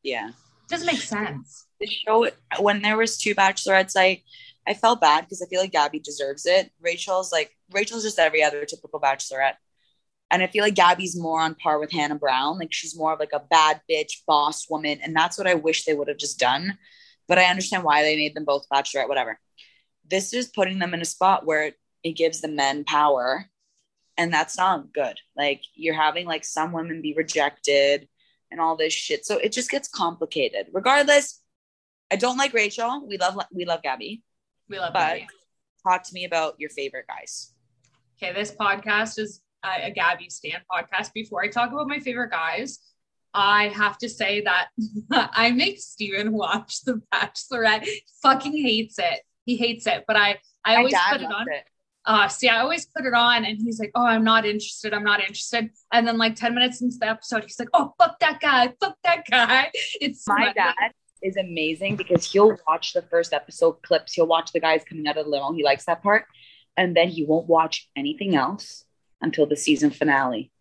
yeah, 0.01 0.31
doesn't 0.69 0.87
make 0.87 0.97
sense. 0.97 1.67
The 1.79 1.85
show 1.85 2.29
when 2.59 2.81
there 2.81 2.97
was 2.97 3.19
two 3.19 3.35
bachelorettes, 3.35 3.93
I 3.95 4.23
I 4.67 4.73
felt 4.73 4.99
bad 4.99 5.21
because 5.21 5.39
I 5.41 5.45
feel 5.45 5.61
like 5.61 5.71
Gabby 5.71 5.99
deserves 5.99 6.47
it. 6.47 6.71
Rachel's 6.81 7.31
like 7.31 7.55
Rachel's 7.71 8.01
just 8.01 8.17
every 8.17 8.41
other 8.41 8.65
typical 8.65 8.99
bachelorette. 8.99 9.57
And 10.31 10.43
I 10.43 10.47
feel 10.47 10.63
like 10.63 10.75
Gabby's 10.75 11.19
more 11.19 11.41
on 11.41 11.55
par 11.55 11.79
with 11.79 11.91
Hannah 11.91 12.15
Brown. 12.15 12.59
Like 12.59 12.71
she's 12.71 12.97
more 12.97 13.13
of 13.13 13.19
like 13.19 13.33
a 13.33 13.43
bad 13.49 13.81
bitch 13.89 14.23
boss 14.27 14.69
woman. 14.69 14.99
And 15.03 15.15
that's 15.15 15.37
what 15.37 15.47
I 15.47 15.55
wish 15.55 15.85
they 15.85 15.95
would 15.95 16.07
have 16.07 16.17
just 16.17 16.39
done. 16.39 16.77
But 17.27 17.39
I 17.39 17.45
understand 17.45 17.83
why 17.83 18.03
they 18.03 18.15
made 18.15 18.35
them 18.35 18.45
both 18.45 18.67
bachelorette, 18.71 19.07
whatever. 19.07 19.39
This 20.07 20.33
is 20.33 20.47
putting 20.47 20.79
them 20.79 20.93
in 20.93 21.01
a 21.01 21.05
spot 21.05 21.45
where 21.45 21.71
it 22.03 22.11
gives 22.11 22.41
the 22.41 22.47
men 22.47 22.83
power 22.83 23.49
and 24.19 24.33
that's 24.33 24.57
not 24.57 24.93
good 24.93 25.17
like 25.35 25.61
you're 25.73 25.95
having 25.95 26.25
like 26.25 26.43
some 26.43 26.71
women 26.71 27.01
be 27.01 27.13
rejected 27.13 28.07
and 28.51 28.59
all 28.59 28.75
this 28.75 28.93
shit 28.93 29.25
so 29.25 29.37
it 29.37 29.51
just 29.51 29.71
gets 29.71 29.87
complicated 29.87 30.67
regardless 30.73 31.41
i 32.11 32.15
don't 32.15 32.37
like 32.37 32.53
rachel 32.53 33.05
we 33.07 33.17
love 33.17 33.39
we 33.51 33.65
love 33.65 33.81
gabby 33.81 34.21
we 34.67 34.77
love 34.79 34.93
but 34.93 35.19
gabby. 35.19 35.27
talk 35.87 36.03
to 36.03 36.13
me 36.13 36.25
about 36.25 36.55
your 36.59 36.69
favorite 36.69 37.05
guys 37.07 37.53
okay 38.17 38.33
this 38.33 38.51
podcast 38.51 39.17
is 39.17 39.41
a, 39.63 39.87
a 39.87 39.91
gabby 39.91 40.29
Stan 40.29 40.61
podcast 40.71 41.13
before 41.13 41.43
i 41.43 41.47
talk 41.47 41.71
about 41.71 41.87
my 41.87 41.99
favorite 41.99 42.31
guys 42.31 42.79
I 43.31 43.67
have 43.67 43.99
to 43.99 44.09
say 44.09 44.41
that 44.41 44.69
I 45.11 45.51
make 45.51 45.79
Steven 45.79 46.31
watch 46.31 46.81
The 46.81 46.99
Bachelorette. 47.13 47.87
Fucking 48.23 48.57
hates 48.57 48.97
it. 48.97 49.21
He 49.45 49.55
hates 49.55 49.85
it, 49.85 50.05
but 50.07 50.15
I 50.15 50.39
I 50.65 50.77
always 50.77 50.95
put 51.11 51.21
it 51.21 51.31
on. 51.31 51.45
It 51.47 51.63
uh, 52.05 52.27
see, 52.27 52.47
I 52.47 52.59
always 52.61 52.87
put 52.87 53.05
it 53.05 53.13
on 53.13 53.45
and 53.45 53.59
he's 53.61 53.79
like, 53.79 53.91
oh, 53.93 54.05
I'm 54.05 54.23
not 54.23 54.45
interested. 54.45 54.93
I'm 54.93 55.03
not 55.03 55.19
interested. 55.19 55.69
And 55.93 56.07
then 56.07 56.17
like 56.17 56.35
10 56.35 56.55
minutes 56.55 56.81
into 56.81 56.97
the 56.97 57.07
episode, 57.07 57.43
he's 57.43 57.59
like, 57.59 57.69
oh, 57.73 57.93
fuck 57.99 58.19
that 58.19 58.39
guy. 58.39 58.73
Fuck 58.79 58.97
that 59.03 59.25
guy. 59.29 59.71
It's 60.01 60.27
my 60.27 60.51
dad 60.53 60.73
is 61.21 61.37
amazing 61.37 61.97
because 61.97 62.31
he'll 62.31 62.57
watch 62.67 62.93
the 62.93 63.03
first 63.03 63.31
episode 63.31 63.83
clips. 63.83 64.13
He'll 64.13 64.25
watch 64.25 64.53
the 64.53 64.59
guys 64.59 64.83
coming 64.87 65.05
out 65.07 65.17
of 65.17 65.25
the 65.25 65.31
limo. 65.31 65.51
He 65.53 65.63
likes 65.63 65.85
that 65.85 66.01
part. 66.01 66.25
And 66.77 66.95
then 66.95 67.09
he 67.09 67.25
won't 67.25 67.47
watch 67.47 67.89
anything 67.95 68.35
else 68.35 68.85
until 69.21 69.45
the 69.45 69.55
season 69.55 69.91
finale. 69.91 70.51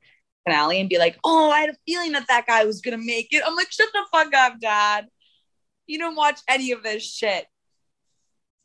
Finale 0.44 0.80
and 0.80 0.88
be 0.88 0.98
like, 0.98 1.18
oh, 1.24 1.50
I 1.50 1.60
had 1.60 1.70
a 1.70 1.76
feeling 1.86 2.12
that 2.12 2.28
that 2.28 2.46
guy 2.46 2.64
was 2.64 2.80
going 2.80 2.98
to 2.98 3.04
make 3.04 3.28
it. 3.32 3.42
I'm 3.46 3.54
like, 3.54 3.70
shut 3.70 3.88
the 3.92 4.04
fuck 4.10 4.32
up, 4.34 4.60
dad. 4.60 5.06
You 5.86 5.98
don't 5.98 6.16
watch 6.16 6.40
any 6.48 6.72
of 6.72 6.82
this 6.82 7.02
shit 7.02 7.46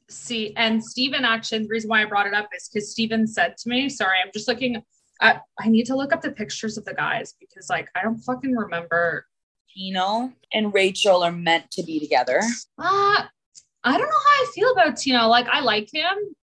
see, 0.09 0.53
and 0.55 0.83
Stephen 0.83 1.25
actually, 1.25 1.59
the 1.59 1.69
reason 1.69 1.89
why 1.89 2.01
I 2.01 2.05
brought 2.05 2.27
it 2.27 2.33
up 2.33 2.49
is 2.55 2.69
because 2.69 2.91
Stephen 2.91 3.27
said 3.27 3.57
to 3.57 3.69
me, 3.69 3.89
sorry, 3.89 4.17
I'm 4.23 4.31
just 4.33 4.47
looking 4.47 4.81
at, 5.21 5.41
I 5.59 5.69
need 5.69 5.85
to 5.87 5.95
look 5.95 6.13
up 6.13 6.21
the 6.21 6.31
pictures 6.31 6.77
of 6.77 6.85
the 6.85 6.93
guys 6.93 7.33
because 7.39 7.69
like 7.69 7.89
I 7.95 8.03
don't 8.03 8.19
fucking 8.19 8.55
remember. 8.55 9.27
Tino 9.73 10.31
and 10.53 10.71
Rachel 10.71 11.23
are 11.23 11.31
meant 11.31 11.71
to 11.71 11.81
be 11.81 11.99
together. 11.99 12.39
Uh, 12.77 13.23
I 13.83 13.97
don't 13.97 14.01
know 14.01 14.05
how 14.05 14.43
I 14.43 14.51
feel 14.53 14.71
about 14.71 14.97
Tino. 14.97 15.27
Like 15.27 15.47
I 15.47 15.61
like 15.61 15.89
him. 15.91 16.15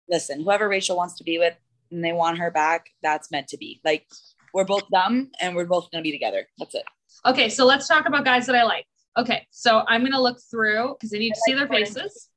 Listen, 0.08 0.42
whoever 0.42 0.68
Rachel 0.68 0.96
wants 0.96 1.14
to 1.18 1.24
be 1.24 1.38
with 1.38 1.54
and 1.94 2.04
they 2.04 2.12
want 2.12 2.38
her 2.38 2.50
back, 2.50 2.86
that's 3.02 3.30
meant 3.30 3.48
to 3.48 3.56
be. 3.56 3.80
Like 3.84 4.06
we're 4.52 4.64
both 4.64 4.88
dumb 4.92 5.30
and 5.40 5.56
we're 5.56 5.64
both 5.66 5.90
gonna 5.90 6.02
be 6.02 6.12
together. 6.12 6.46
That's 6.58 6.74
it. 6.74 6.84
Okay, 7.24 7.48
so 7.48 7.64
let's 7.64 7.88
talk 7.88 8.06
about 8.06 8.24
guys 8.24 8.46
that 8.46 8.56
I 8.56 8.64
like. 8.64 8.86
Okay, 9.16 9.46
so 9.50 9.84
I'm 9.86 10.02
gonna 10.02 10.20
look 10.20 10.38
through 10.50 10.94
because 10.94 11.14
I 11.14 11.18
need 11.18 11.34
to 11.34 11.40
see 11.46 11.54
their 11.54 11.68
faces. 11.68 12.28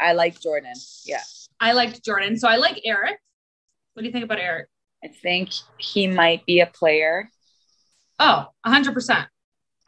I 0.00 0.12
like 0.12 0.40
Jordan. 0.40 0.74
Yeah. 1.04 1.22
I 1.60 1.72
liked 1.72 2.04
Jordan. 2.04 2.36
So 2.36 2.48
I 2.48 2.56
like 2.56 2.80
Eric. 2.84 3.18
What 3.94 4.02
do 4.02 4.06
you 4.06 4.12
think 4.12 4.24
about 4.24 4.40
Eric? 4.40 4.68
I 5.04 5.08
think 5.08 5.50
he 5.78 6.06
might 6.08 6.44
be 6.46 6.60
a 6.60 6.66
player. 6.66 7.30
Oh, 8.18 8.46
100%. 8.66 9.26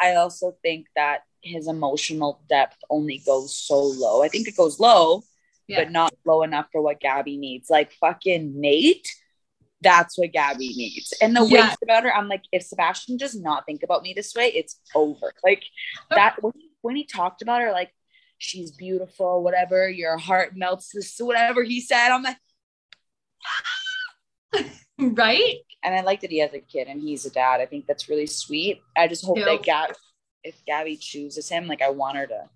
I 0.00 0.14
also 0.14 0.56
think 0.62 0.87
that 0.95 1.21
his 1.42 1.68
emotional 1.68 2.42
depth 2.49 2.76
only 2.90 3.23
goes 3.25 3.56
so 3.56 3.78
low. 3.78 4.23
I 4.23 4.28
think 4.28 4.47
it 4.47 4.56
goes 4.56 4.78
low, 4.78 5.23
yeah. 5.68 5.85
but 5.85 5.92
not 5.92 6.14
low 6.25 6.42
enough 6.42 6.66
for 6.73 6.80
what 6.80 7.00
Gabby 7.00 7.37
needs. 7.37 7.68
Like 7.70 7.92
fucking 7.92 8.61
Nate, 8.61 9.08
that's 9.80 10.18
what 10.18 10.32
Gabby 10.32 10.68
needs. 10.75 11.12
And 11.20 11.37
the 11.37 11.44
yeah. 11.44 11.68
way 11.68 11.75
about 11.82 12.04
her, 12.04 12.14
I'm 12.14 12.28
like, 12.28 12.44
if 12.52 12.62
Sebastian 12.62 13.16
does 13.16 13.35
not 13.35 13.66
think 13.66 13.82
about 13.82 14.02
me 14.02 14.12
this 14.14 14.35
way, 14.35 14.46
it's 14.49 14.80
over. 14.94 15.32
Like 15.44 15.62
oh. 16.11 16.14
that 16.16 16.42
when 16.42 16.52
he, 16.56 16.70
when 16.82 16.96
he 16.96 17.04
talked 17.04 17.42
about 17.42 17.62
her, 17.62 17.73
like 17.73 17.92
she's 18.38 18.70
beautiful, 18.73 19.42
whatever, 19.42 19.88
your 19.88 20.18
heart 20.18 20.56
melts, 20.56 20.92
this, 20.92 21.16
whatever 21.18 21.62
he 21.62 21.80
said. 21.80 22.11
I'm 22.11 22.23
like, 22.23 22.37
right? 24.99 25.56
And 25.82 25.94
I 25.94 26.00
like 26.00 26.23
that 26.23 26.30
he 26.30 26.38
has 26.38 26.52
a 26.52 26.61
kid 26.61 26.88
and 26.88 27.00
he's 27.00 27.26
a 27.26 27.30
dad. 27.30 27.61
I 27.61 27.66
think 27.66 27.87
that's 27.87 28.08
really 28.08 28.26
sweet. 28.26 28.80
I 28.96 29.08
just 29.08 29.25
hope 29.25 29.38
Ew. 29.38 29.44
that 29.44 29.62
Gab, 29.62 29.90
if 30.42 30.56
Gabby 30.66 30.96
chooses 30.96 31.49
him, 31.49 31.66
like 31.66 31.82
I 31.82 31.90
want 31.90 32.16
her 32.16 32.26
to. 32.26 32.49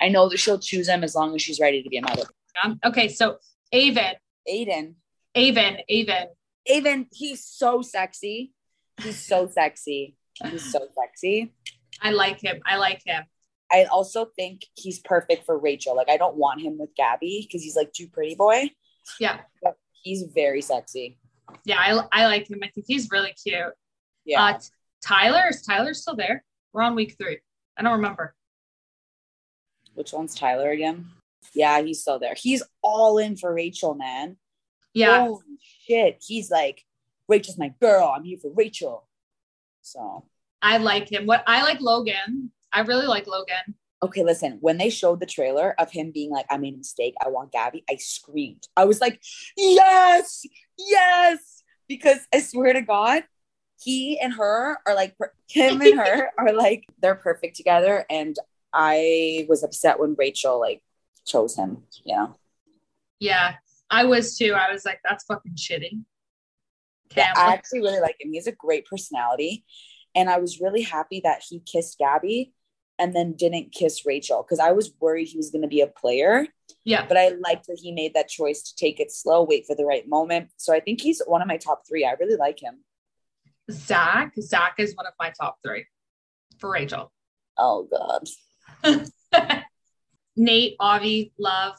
I 0.00 0.08
know 0.08 0.28
that 0.28 0.38
she'll 0.38 0.60
choose 0.60 0.88
him 0.88 1.02
as 1.02 1.14
long 1.14 1.34
as 1.34 1.42
she's 1.42 1.58
ready 1.58 1.82
to 1.82 1.88
be 1.88 1.96
a 1.96 2.02
mother. 2.02 2.22
Um, 2.62 2.80
okay, 2.84 3.08
so 3.08 3.38
Aven, 3.72 4.14
Aiden, 4.48 4.94
Aven, 5.34 5.78
Aven. 5.88 6.26
Aiden, 6.70 7.06
he's 7.12 7.44
so 7.44 7.82
sexy. 7.82 8.52
He's 9.00 9.24
so 9.24 9.48
sexy. 9.48 10.16
He's 10.50 10.70
so 10.72 10.80
sexy. 10.94 11.52
I 12.00 12.10
like 12.10 12.40
him. 12.40 12.60
I 12.66 12.76
like 12.76 13.02
him. 13.04 13.24
I 13.70 13.84
also 13.84 14.26
think 14.36 14.64
he's 14.74 14.98
perfect 14.98 15.44
for 15.44 15.58
Rachel. 15.58 15.96
Like 15.96 16.08
I 16.08 16.16
don't 16.16 16.36
want 16.36 16.60
him 16.60 16.78
with 16.78 16.94
Gabby 16.96 17.46
because 17.46 17.62
he's 17.62 17.76
like 17.76 17.92
too 17.92 18.08
pretty 18.08 18.34
boy. 18.34 18.70
Yeah. 19.20 19.40
But 19.62 19.76
he's 20.02 20.24
very 20.34 20.62
sexy. 20.62 21.18
Yeah, 21.64 21.78
I, 21.78 22.00
I 22.12 22.26
like 22.26 22.50
him. 22.50 22.60
I 22.62 22.68
think 22.68 22.86
he's 22.86 23.10
really 23.10 23.34
cute. 23.42 23.72
Yeah. 24.24 24.42
Uh, 24.42 24.58
Tyler, 25.04 25.44
is 25.50 25.62
Tyler 25.62 25.94
still 25.94 26.16
there? 26.16 26.44
We're 26.72 26.82
on 26.82 26.94
week 26.94 27.16
three. 27.18 27.38
I 27.76 27.82
don't 27.82 27.92
remember. 27.92 28.34
Which 29.94 30.12
one's 30.12 30.34
Tyler 30.34 30.70
again? 30.70 31.10
Yeah, 31.54 31.80
he's 31.82 32.00
still 32.00 32.18
there. 32.18 32.34
He's 32.36 32.62
all 32.82 33.18
in 33.18 33.36
for 33.36 33.52
Rachel, 33.52 33.94
man. 33.94 34.36
Yeah. 34.94 35.26
Holy 35.26 35.42
shit. 35.60 36.22
He's 36.26 36.50
like, 36.50 36.84
Rachel's 37.28 37.58
my 37.58 37.72
girl. 37.80 38.12
I'm 38.14 38.24
here 38.24 38.38
for 38.40 38.50
Rachel. 38.54 39.06
So 39.82 40.24
I 40.62 40.78
like 40.78 41.10
him. 41.10 41.26
What 41.26 41.44
I 41.46 41.62
like 41.62 41.80
Logan. 41.80 42.50
I 42.72 42.80
really 42.80 43.06
like 43.06 43.26
Logan. 43.26 43.74
okay, 44.02 44.22
listen, 44.22 44.58
when 44.60 44.78
they 44.78 44.90
showed 44.90 45.20
the 45.20 45.26
trailer 45.26 45.74
of 45.78 45.90
him 45.90 46.10
being 46.12 46.30
like, 46.30 46.46
I 46.50 46.56
made 46.56 46.74
a 46.74 46.78
mistake, 46.78 47.14
I 47.24 47.28
want 47.28 47.52
Gabby, 47.52 47.82
I 47.90 47.96
screamed. 47.96 48.68
I 48.76 48.84
was 48.84 49.00
like, 49.00 49.20
yes, 49.56 50.44
yes. 50.78 51.62
Because 51.88 52.18
I 52.32 52.40
swear 52.40 52.74
to 52.74 52.82
God, 52.82 53.24
he 53.80 54.18
and 54.20 54.34
her 54.34 54.78
are 54.86 54.94
like, 54.94 55.16
him 55.48 55.80
and 55.80 55.98
her 55.98 56.30
are 56.38 56.52
like, 56.52 56.84
they're 57.00 57.14
perfect 57.14 57.56
together. 57.56 58.04
And 58.10 58.36
I 58.72 59.46
was 59.48 59.62
upset 59.64 59.98
when 59.98 60.14
Rachel 60.18 60.60
like 60.60 60.82
chose 61.28 61.56
him. 61.56 61.84
Yeah. 62.04 62.28
Yeah, 63.20 63.54
I 63.90 64.04
was 64.04 64.36
too. 64.36 64.54
I 64.54 64.72
was 64.72 64.84
like, 64.84 65.00
that's 65.04 65.24
fucking 65.24 65.56
shitty. 65.56 66.02
Yeah, 67.16 67.32
I 67.36 67.52
actually 67.54 67.80
really 67.80 68.00
like 68.00 68.16
him. 68.20 68.30
He 68.30 68.36
has 68.36 68.46
a 68.46 68.52
great 68.52 68.86
personality. 68.86 69.64
And 70.14 70.28
I 70.28 70.38
was 70.38 70.60
really 70.60 70.82
happy 70.82 71.20
that 71.24 71.42
he 71.48 71.60
kissed 71.60 71.98
Gabby 71.98 72.52
and 72.98 73.14
then 73.14 73.34
didn't 73.34 73.72
kiss 73.72 74.04
Rachel 74.04 74.42
because 74.42 74.58
I 74.58 74.72
was 74.72 74.92
worried 75.00 75.28
he 75.28 75.36
was 75.36 75.50
going 75.50 75.62
to 75.62 75.68
be 75.68 75.80
a 75.80 75.86
player. 75.86 76.46
yeah, 76.84 77.06
But 77.06 77.16
I 77.16 77.28
liked 77.44 77.66
that 77.68 77.78
he 77.80 77.92
made 77.92 78.14
that 78.14 78.28
choice 78.28 78.62
to 78.62 78.74
take 78.74 78.98
it 79.00 79.12
slow, 79.12 79.42
wait 79.42 79.66
for 79.66 79.76
the 79.76 79.84
right 79.84 80.08
moment. 80.08 80.50
So 80.56 80.74
I 80.74 80.80
think 80.80 81.00
he's 81.00 81.22
one 81.26 81.40
of 81.42 81.48
my 81.48 81.56
top 81.56 81.82
three. 81.88 82.04
I 82.04 82.12
really 82.18 82.36
like 82.36 82.60
him. 82.60 82.80
Zach. 83.70 84.32
Zach 84.40 84.74
is 84.78 84.96
one 84.96 85.06
of 85.06 85.12
my 85.20 85.32
top 85.38 85.58
three 85.64 85.86
for 86.58 86.70
Rachel. 86.70 87.12
Oh, 87.56 87.88
God. 87.90 88.28
Nate, 90.38 90.76
Avi, 90.80 91.32
love, 91.38 91.74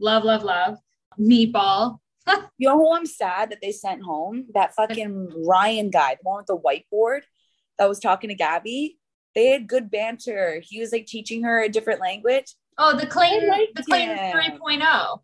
love, 0.00 0.24
love, 0.24 0.44
love. 0.44 0.78
Meatball. 1.18 1.98
You 2.56 2.68
know 2.68 2.76
who 2.76 2.94
I'm 2.94 3.06
sad 3.06 3.50
that 3.50 3.58
they 3.60 3.72
sent 3.72 4.02
home? 4.02 4.44
That 4.54 4.76
fucking 4.76 5.44
Ryan 5.44 5.90
guy, 5.90 6.14
the 6.14 6.20
one 6.22 6.36
with 6.36 6.46
the 6.46 6.56
whiteboard 6.56 7.22
that 7.76 7.88
was 7.88 7.98
talking 7.98 8.28
to 8.28 8.36
Gabby. 8.36 8.98
They 9.34 9.46
had 9.46 9.66
good 9.66 9.90
banter. 9.90 10.62
He 10.62 10.78
was 10.78 10.92
like 10.92 11.06
teaching 11.06 11.42
her 11.42 11.60
a 11.60 11.68
different 11.68 12.00
language. 12.00 12.54
Oh, 12.78 12.92
the 12.92 13.06
liked 13.48 13.74
the 13.74 13.82
Clayton 13.82 14.16
him. 14.16 14.36
3.0. 14.36 15.20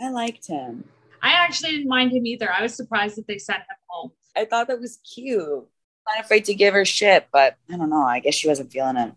I 0.00 0.10
liked 0.10 0.46
him. 0.46 0.84
I 1.22 1.32
actually 1.32 1.72
didn't 1.72 1.88
mind 1.88 2.12
him 2.12 2.26
either. 2.26 2.52
I 2.52 2.62
was 2.62 2.74
surprised 2.74 3.16
that 3.16 3.26
they 3.26 3.38
sent 3.38 3.60
him 3.60 3.76
home. 3.88 4.12
I 4.36 4.44
thought 4.44 4.68
that 4.68 4.80
was 4.80 4.98
cute. 4.98 5.42
I'm 5.42 6.16
not 6.16 6.24
afraid 6.24 6.44
to 6.46 6.54
give 6.54 6.74
her 6.74 6.84
shit, 6.84 7.28
but 7.32 7.56
I 7.68 7.76
don't 7.76 7.90
know. 7.90 8.02
I 8.02 8.20
guess 8.20 8.34
she 8.34 8.48
wasn't 8.48 8.72
feeling 8.72 8.96
it. 8.96 9.12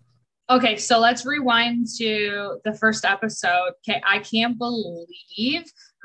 Okay, 0.50 0.78
so 0.78 1.00
let's 1.00 1.26
rewind 1.26 1.88
to 1.98 2.60
the 2.64 2.74
first 2.74 3.04
episode. 3.04 3.72
Okay, 3.88 4.02
I 4.06 4.20
can't 4.20 4.58
believe 4.58 5.64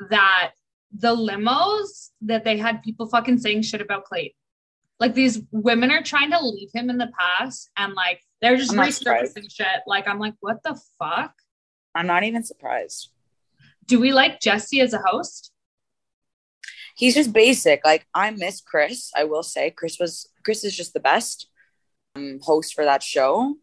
that 0.09 0.53
the 0.97 1.15
limos 1.15 2.09
that 2.21 2.43
they 2.43 2.57
had 2.57 2.81
people 2.81 3.07
fucking 3.07 3.37
saying 3.37 3.61
shit 3.61 3.81
about 3.81 4.05
Clayton. 4.05 4.35
Like 4.99 5.13
these 5.13 5.41
women 5.51 5.91
are 5.91 6.03
trying 6.03 6.31
to 6.31 6.43
leave 6.43 6.69
him 6.73 6.89
in 6.89 6.97
the 6.97 7.11
past 7.17 7.69
and 7.77 7.93
like 7.93 8.21
they're 8.41 8.57
just 8.57 8.71
resurfacing 8.71 9.51
shit. 9.51 9.81
Like 9.87 10.07
I'm 10.07 10.19
like, 10.19 10.35
what 10.39 10.61
the 10.63 10.79
fuck? 10.99 11.33
I'm 11.95 12.07
not 12.07 12.23
even 12.23 12.43
surprised. 12.43 13.09
Do 13.87 13.99
we 13.99 14.11
like 14.13 14.39
Jesse 14.39 14.81
as 14.81 14.93
a 14.93 14.99
host? 14.99 15.51
He's 16.95 17.15
just 17.15 17.33
basic. 17.33 17.81
Like 17.83 18.07
I 18.13 18.31
miss 18.31 18.61
Chris. 18.61 19.11
I 19.15 19.23
will 19.23 19.43
say 19.43 19.71
Chris 19.71 19.97
was 19.99 20.27
Chris 20.43 20.63
is 20.63 20.75
just 20.75 20.93
the 20.93 20.99
best 20.99 21.47
um, 22.15 22.39
host 22.41 22.73
for 22.73 22.83
that 22.85 23.03
show. 23.03 23.55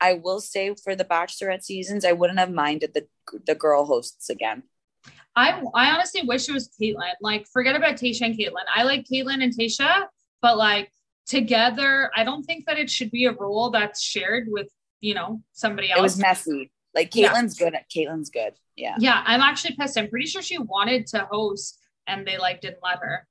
I 0.00 0.14
will 0.14 0.40
say 0.40 0.74
for 0.82 0.96
the 0.96 1.04
Bachelorette 1.04 1.62
seasons, 1.62 2.04
I 2.04 2.12
wouldn't 2.12 2.38
have 2.38 2.52
minded 2.52 2.94
the 2.94 3.06
the 3.46 3.54
girl 3.54 3.84
hosts 3.84 4.30
again. 4.30 4.64
I 5.36 5.62
I 5.74 5.90
honestly 5.90 6.22
wish 6.22 6.48
it 6.48 6.52
was 6.52 6.70
Kaitlyn. 6.80 7.14
Like, 7.20 7.46
forget 7.52 7.76
about 7.76 7.96
Tayshia 7.96 8.22
and 8.26 8.38
Kaitlyn. 8.38 8.64
I 8.74 8.82
like 8.82 9.06
Kaitlyn 9.06 9.42
and 9.42 9.56
Tayshia, 9.56 10.06
but 10.42 10.56
like 10.56 10.90
together, 11.26 12.10
I 12.16 12.24
don't 12.24 12.42
think 12.42 12.66
that 12.66 12.78
it 12.78 12.90
should 12.90 13.10
be 13.10 13.26
a 13.26 13.32
role 13.32 13.70
that's 13.70 14.02
shared 14.02 14.48
with 14.48 14.68
you 15.00 15.14
know 15.14 15.42
somebody 15.52 15.90
else. 15.90 15.98
It 15.98 16.02
was 16.02 16.18
messy. 16.18 16.70
Like 16.94 17.14
Yeah. 17.14 17.40
Good. 17.58 17.74
At 17.74 17.88
Kaitlyn's 17.88 18.30
good. 18.30 18.54
Yeah, 18.76 18.96
Yeah, 18.98 19.22
I'm 19.26 19.40
actually 19.40 19.76
pissed. 19.76 19.98
I'm 19.98 20.08
pretty 20.08 20.26
sure 20.26 20.42
she 20.42 20.58
wanted 20.58 21.06
to 21.08 21.28
host 21.30 21.78
and 22.06 22.26
they 22.26 22.38
like 22.38 22.60
didn't 22.60 22.82
let 22.82 22.98
her. 22.98 23.26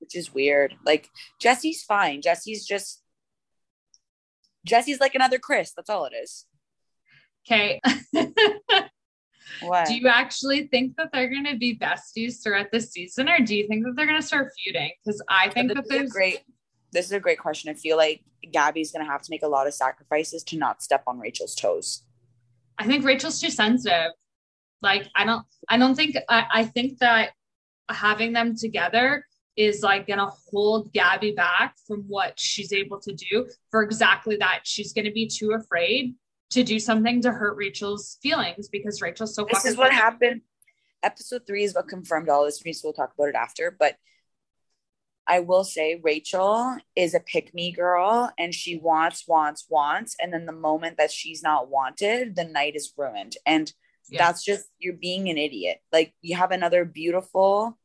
which 0.00 0.16
is 0.16 0.32
weird. 0.32 0.74
Like 0.84 1.08
Jesse's 1.40 1.82
fine. 1.82 2.22
Jesse's 2.22 2.66
just 2.66 3.02
Jesse's 4.64 5.00
like 5.00 5.14
another 5.14 5.38
Chris. 5.38 5.72
That's 5.74 5.90
all 5.90 6.04
it 6.06 6.14
is. 6.14 6.46
Okay. 7.46 7.80
What? 9.62 9.86
do 9.86 9.94
you 9.94 10.08
actually 10.08 10.68
think 10.68 10.96
that 10.96 11.08
they're 11.12 11.30
going 11.30 11.46
to 11.46 11.56
be 11.56 11.76
besties 11.76 12.42
throughout 12.42 12.70
the 12.70 12.80
season 12.80 13.28
or 13.28 13.40
do 13.40 13.56
you 13.56 13.66
think 13.66 13.84
that 13.84 13.96
they're 13.96 14.06
going 14.06 14.20
to 14.20 14.26
start 14.26 14.52
feuding? 14.56 14.92
Because 15.02 15.22
I 15.28 15.48
think 15.48 15.68
that 15.68 15.78
this 15.78 15.88
that 15.88 15.94
is 15.94 16.00
a 16.00 16.02
there's 16.02 16.12
great. 16.12 16.40
This 16.92 17.06
is 17.06 17.12
a 17.12 17.18
great 17.18 17.38
question. 17.38 17.70
I 17.70 17.74
feel 17.74 17.96
like 17.96 18.22
Gabby's 18.52 18.92
gonna 18.92 19.04
have 19.04 19.22
to 19.22 19.30
make 19.30 19.42
a 19.42 19.48
lot 19.48 19.66
of 19.66 19.74
sacrifices 19.74 20.42
to 20.44 20.56
not 20.56 20.82
step 20.82 21.02
on 21.06 21.18
Rachel's 21.18 21.54
toes. 21.54 22.02
I 22.78 22.86
think 22.86 23.04
Rachel's 23.04 23.40
too 23.40 23.50
sensitive. 23.50 24.12
Like 24.80 25.08
I 25.14 25.24
don't 25.24 25.44
I 25.68 25.76
don't 25.76 25.94
think 25.94 26.16
I, 26.28 26.46
I 26.52 26.64
think 26.64 26.98
that 26.98 27.30
having 27.90 28.32
them 28.32 28.56
together 28.56 29.24
is 29.58 29.82
like 29.82 30.06
gonna 30.06 30.30
hold 30.50 30.92
Gabby 30.92 31.32
back 31.32 31.74
from 31.86 32.04
what 32.06 32.38
she's 32.38 32.72
able 32.72 33.00
to 33.00 33.12
do 33.12 33.46
for 33.72 33.82
exactly 33.82 34.36
that. 34.36 34.60
She's 34.62 34.92
gonna 34.92 35.10
be 35.10 35.26
too 35.26 35.50
afraid 35.52 36.14
to 36.50 36.62
do 36.62 36.78
something 36.78 37.20
to 37.22 37.32
hurt 37.32 37.56
Rachel's 37.56 38.18
feelings 38.22 38.68
because 38.68 39.02
Rachel's 39.02 39.34
so 39.34 39.44
This 39.52 39.66
is 39.66 39.76
what 39.76 39.92
happened. 39.92 40.42
Episode 41.02 41.42
three 41.46 41.64
is 41.64 41.74
what 41.74 41.88
confirmed 41.88 42.28
all 42.28 42.44
this 42.44 42.60
for 42.60 42.68
me, 42.68 42.72
so 42.72 42.86
we'll 42.88 42.92
talk 42.92 43.12
about 43.14 43.28
it 43.28 43.34
after. 43.34 43.74
But 43.76 43.96
I 45.26 45.40
will 45.40 45.64
say 45.64 46.00
Rachel 46.02 46.76
is 46.96 47.12
a 47.14 47.20
pick 47.20 47.52
me 47.52 47.72
girl 47.72 48.30
and 48.38 48.54
she 48.54 48.78
wants, 48.78 49.28
wants, 49.28 49.66
wants. 49.68 50.16
And 50.20 50.32
then 50.32 50.46
the 50.46 50.52
moment 50.52 50.96
that 50.96 51.10
she's 51.10 51.42
not 51.42 51.68
wanted, 51.68 52.34
the 52.34 52.44
night 52.44 52.76
is 52.76 52.94
ruined. 52.96 53.36
And 53.44 53.70
Yeah. 54.08 54.24
that's 54.26 54.42
just 54.42 54.64
you're 54.78 54.94
being 54.94 55.28
an 55.28 55.36
idiot. 55.36 55.80
Like 55.92 56.14
you 56.22 56.36
have 56.36 56.50
another 56.50 56.84
beautiful 56.86 57.76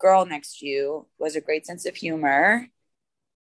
girl 0.00 0.24
next 0.26 0.58
to 0.58 0.66
you 0.66 1.06
who 1.18 1.24
has 1.24 1.36
a 1.36 1.40
great 1.40 1.66
sense 1.66 1.86
of 1.86 1.94
humor. 1.96 2.68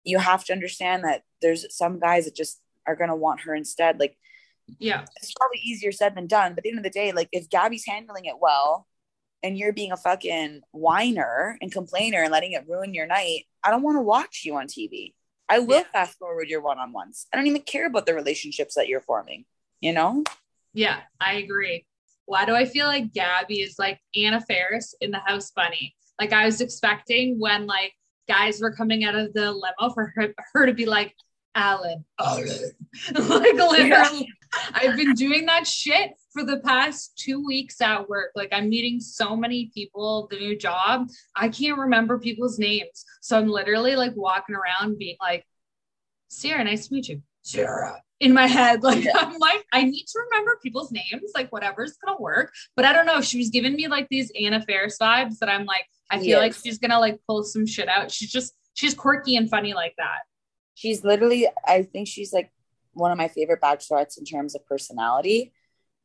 You 0.04 0.20
have 0.20 0.44
to 0.46 0.54
understand 0.54 1.04
that 1.04 1.24
there's 1.42 1.66
some 1.76 2.00
guys 2.00 2.26
that 2.26 2.36
just 2.36 2.60
are 2.86 2.96
gonna 2.96 3.16
want 3.16 3.42
her 3.42 3.56
instead. 3.56 4.00
Like 4.00 4.18
Yeah. 4.78 5.06
it's 5.22 5.34
probably 5.34 5.60
easier 5.64 5.92
said 5.92 6.16
than 6.16 6.28
done. 6.28 6.52
But 6.54 6.60
at 6.60 6.64
the 6.64 6.70
end 6.70 6.78
of 6.80 6.84
the 6.84 6.90
day, 6.90 7.12
like 7.12 7.30
if 7.32 7.50
Gabby's 7.50 7.86
handling 7.86 8.26
it 8.26 8.40
well 8.40 8.88
and 9.42 9.58
you're 9.58 9.74
being 9.74 9.92
a 9.92 9.98
fucking 9.98 10.62
whiner 10.72 11.58
and 11.62 11.72
complainer 11.72 12.22
and 12.22 12.32
letting 12.32 12.52
it 12.54 12.68
ruin 12.68 12.94
your 12.94 13.08
night, 13.08 13.46
I 13.64 13.72
don't 13.72 13.82
want 13.84 13.98
to 13.98 14.02
watch 14.02 14.44
you 14.46 14.56
on 14.58 14.68
TV. 14.68 15.16
I 15.48 15.60
will 15.60 15.80
Yeah. 15.80 15.92
fast 15.92 16.20
forward 16.20 16.50
your 16.50 16.62
one 16.62 16.78
on 16.78 16.92
ones. 16.92 17.26
I 17.34 17.38
don't 17.38 17.48
even 17.48 17.62
care 17.64 17.88
about 17.88 18.06
the 18.06 18.14
relationships 18.14 18.76
that 18.76 18.88
you're 18.88 19.02
forming, 19.02 19.46
you 19.82 19.92
know? 19.94 20.24
Yeah, 20.74 21.02
I 21.20 21.36
agree. 21.36 21.86
Why 22.26 22.46
do 22.46 22.54
I 22.54 22.66
feel 22.66 22.86
like 22.86 23.12
Gabby 23.14 23.62
is 23.62 23.80
like 23.80 24.00
Anna 24.16 24.40
Faris 24.42 24.94
in 25.02 25.10
the 25.10 25.18
House 25.20 25.50
Bunny? 25.50 25.96
Like 26.20 26.34
I 26.34 26.46
was 26.46 26.62
expecting 26.62 27.40
when 27.40 27.66
like 27.66 27.94
guys 28.28 28.62
were 28.62 28.72
coming 28.72 29.04
out 29.04 29.16
of 29.16 29.34
the 29.34 29.52
limo 29.52 29.94
for 29.94 30.14
her, 30.16 30.34
her 30.54 30.66
to 30.66 30.74
be 30.74 30.86
like, 30.86 31.16
Alan, 31.56 32.06
Alan. 32.20 32.48
like 33.14 33.54
literally, 33.54 34.30
I've 34.74 34.96
been 34.96 35.14
doing 35.14 35.46
that 35.48 35.68
shit 35.68 36.12
for 36.32 36.44
the 36.44 36.60
past 36.60 37.18
two 37.18 37.44
weeks 37.46 37.82
at 37.82 38.08
work. 38.08 38.32
Like 38.36 38.50
I'm 38.52 38.70
meeting 38.70 39.00
so 39.00 39.36
many 39.36 39.72
people, 39.74 40.28
the 40.30 40.38
new 40.38 40.58
job. 40.58 41.10
I 41.36 41.50
can't 41.50 41.78
remember 41.78 42.20
people's 42.20 42.60
names. 42.60 43.04
So 43.22 43.38
I'm 43.38 43.48
literally 43.48 43.96
like 43.96 44.14
walking 44.16 44.56
around 44.56 45.00
being 45.00 45.18
like, 45.20 45.46
Sarah, 46.30 46.64
nice 46.64 46.88
to 46.88 46.94
meet 46.94 47.10
you. 47.10 47.22
Sarah. 47.42 48.02
In 48.20 48.34
my 48.34 48.48
head, 48.48 48.84
like 48.84 49.06
I'm 49.16 49.38
like, 49.40 49.66
I 49.74 49.84
need 49.84 50.06
to 50.06 50.20
remember 50.30 50.60
people's 50.62 50.92
names, 50.92 51.32
like 51.34 51.52
whatever's 51.52 51.98
gonna 51.98 52.20
work. 52.20 52.54
But 52.76 52.86
I 52.86 52.94
don't 52.94 53.06
know. 53.06 53.22
She 53.22 53.40
was 53.40 53.50
giving 53.50 53.74
me 53.74 53.88
like 53.88 54.08
these 54.10 54.32
Anna 54.40 54.62
Faris 54.62 54.98
vibes 55.02 55.40
that 55.40 55.50
I'm 55.50 55.66
like, 55.66 55.88
I 56.10 56.20
feel 56.20 56.40
like 56.40 56.54
she's 56.54 56.78
gonna 56.78 57.00
like 57.00 57.20
pull 57.28 57.44
some 57.44 57.66
shit 57.66 57.88
out. 57.88 58.12
She's 58.12 58.32
just 58.32 58.54
she's 58.74 58.94
quirky 58.94 59.36
and 59.36 59.50
funny 59.50 59.74
like 59.74 59.96
that. 59.98 60.20
She's 60.76 61.04
literally, 61.04 61.48
I 61.68 61.84
think 61.84 62.08
she's 62.08 62.32
like 62.32 62.52
one 62.94 63.12
of 63.12 63.18
my 63.18 63.28
favorite 63.28 63.62
bachelorettes 63.62 64.18
in 64.18 64.24
terms 64.24 64.56
of 64.56 64.66
personality. 64.66 65.52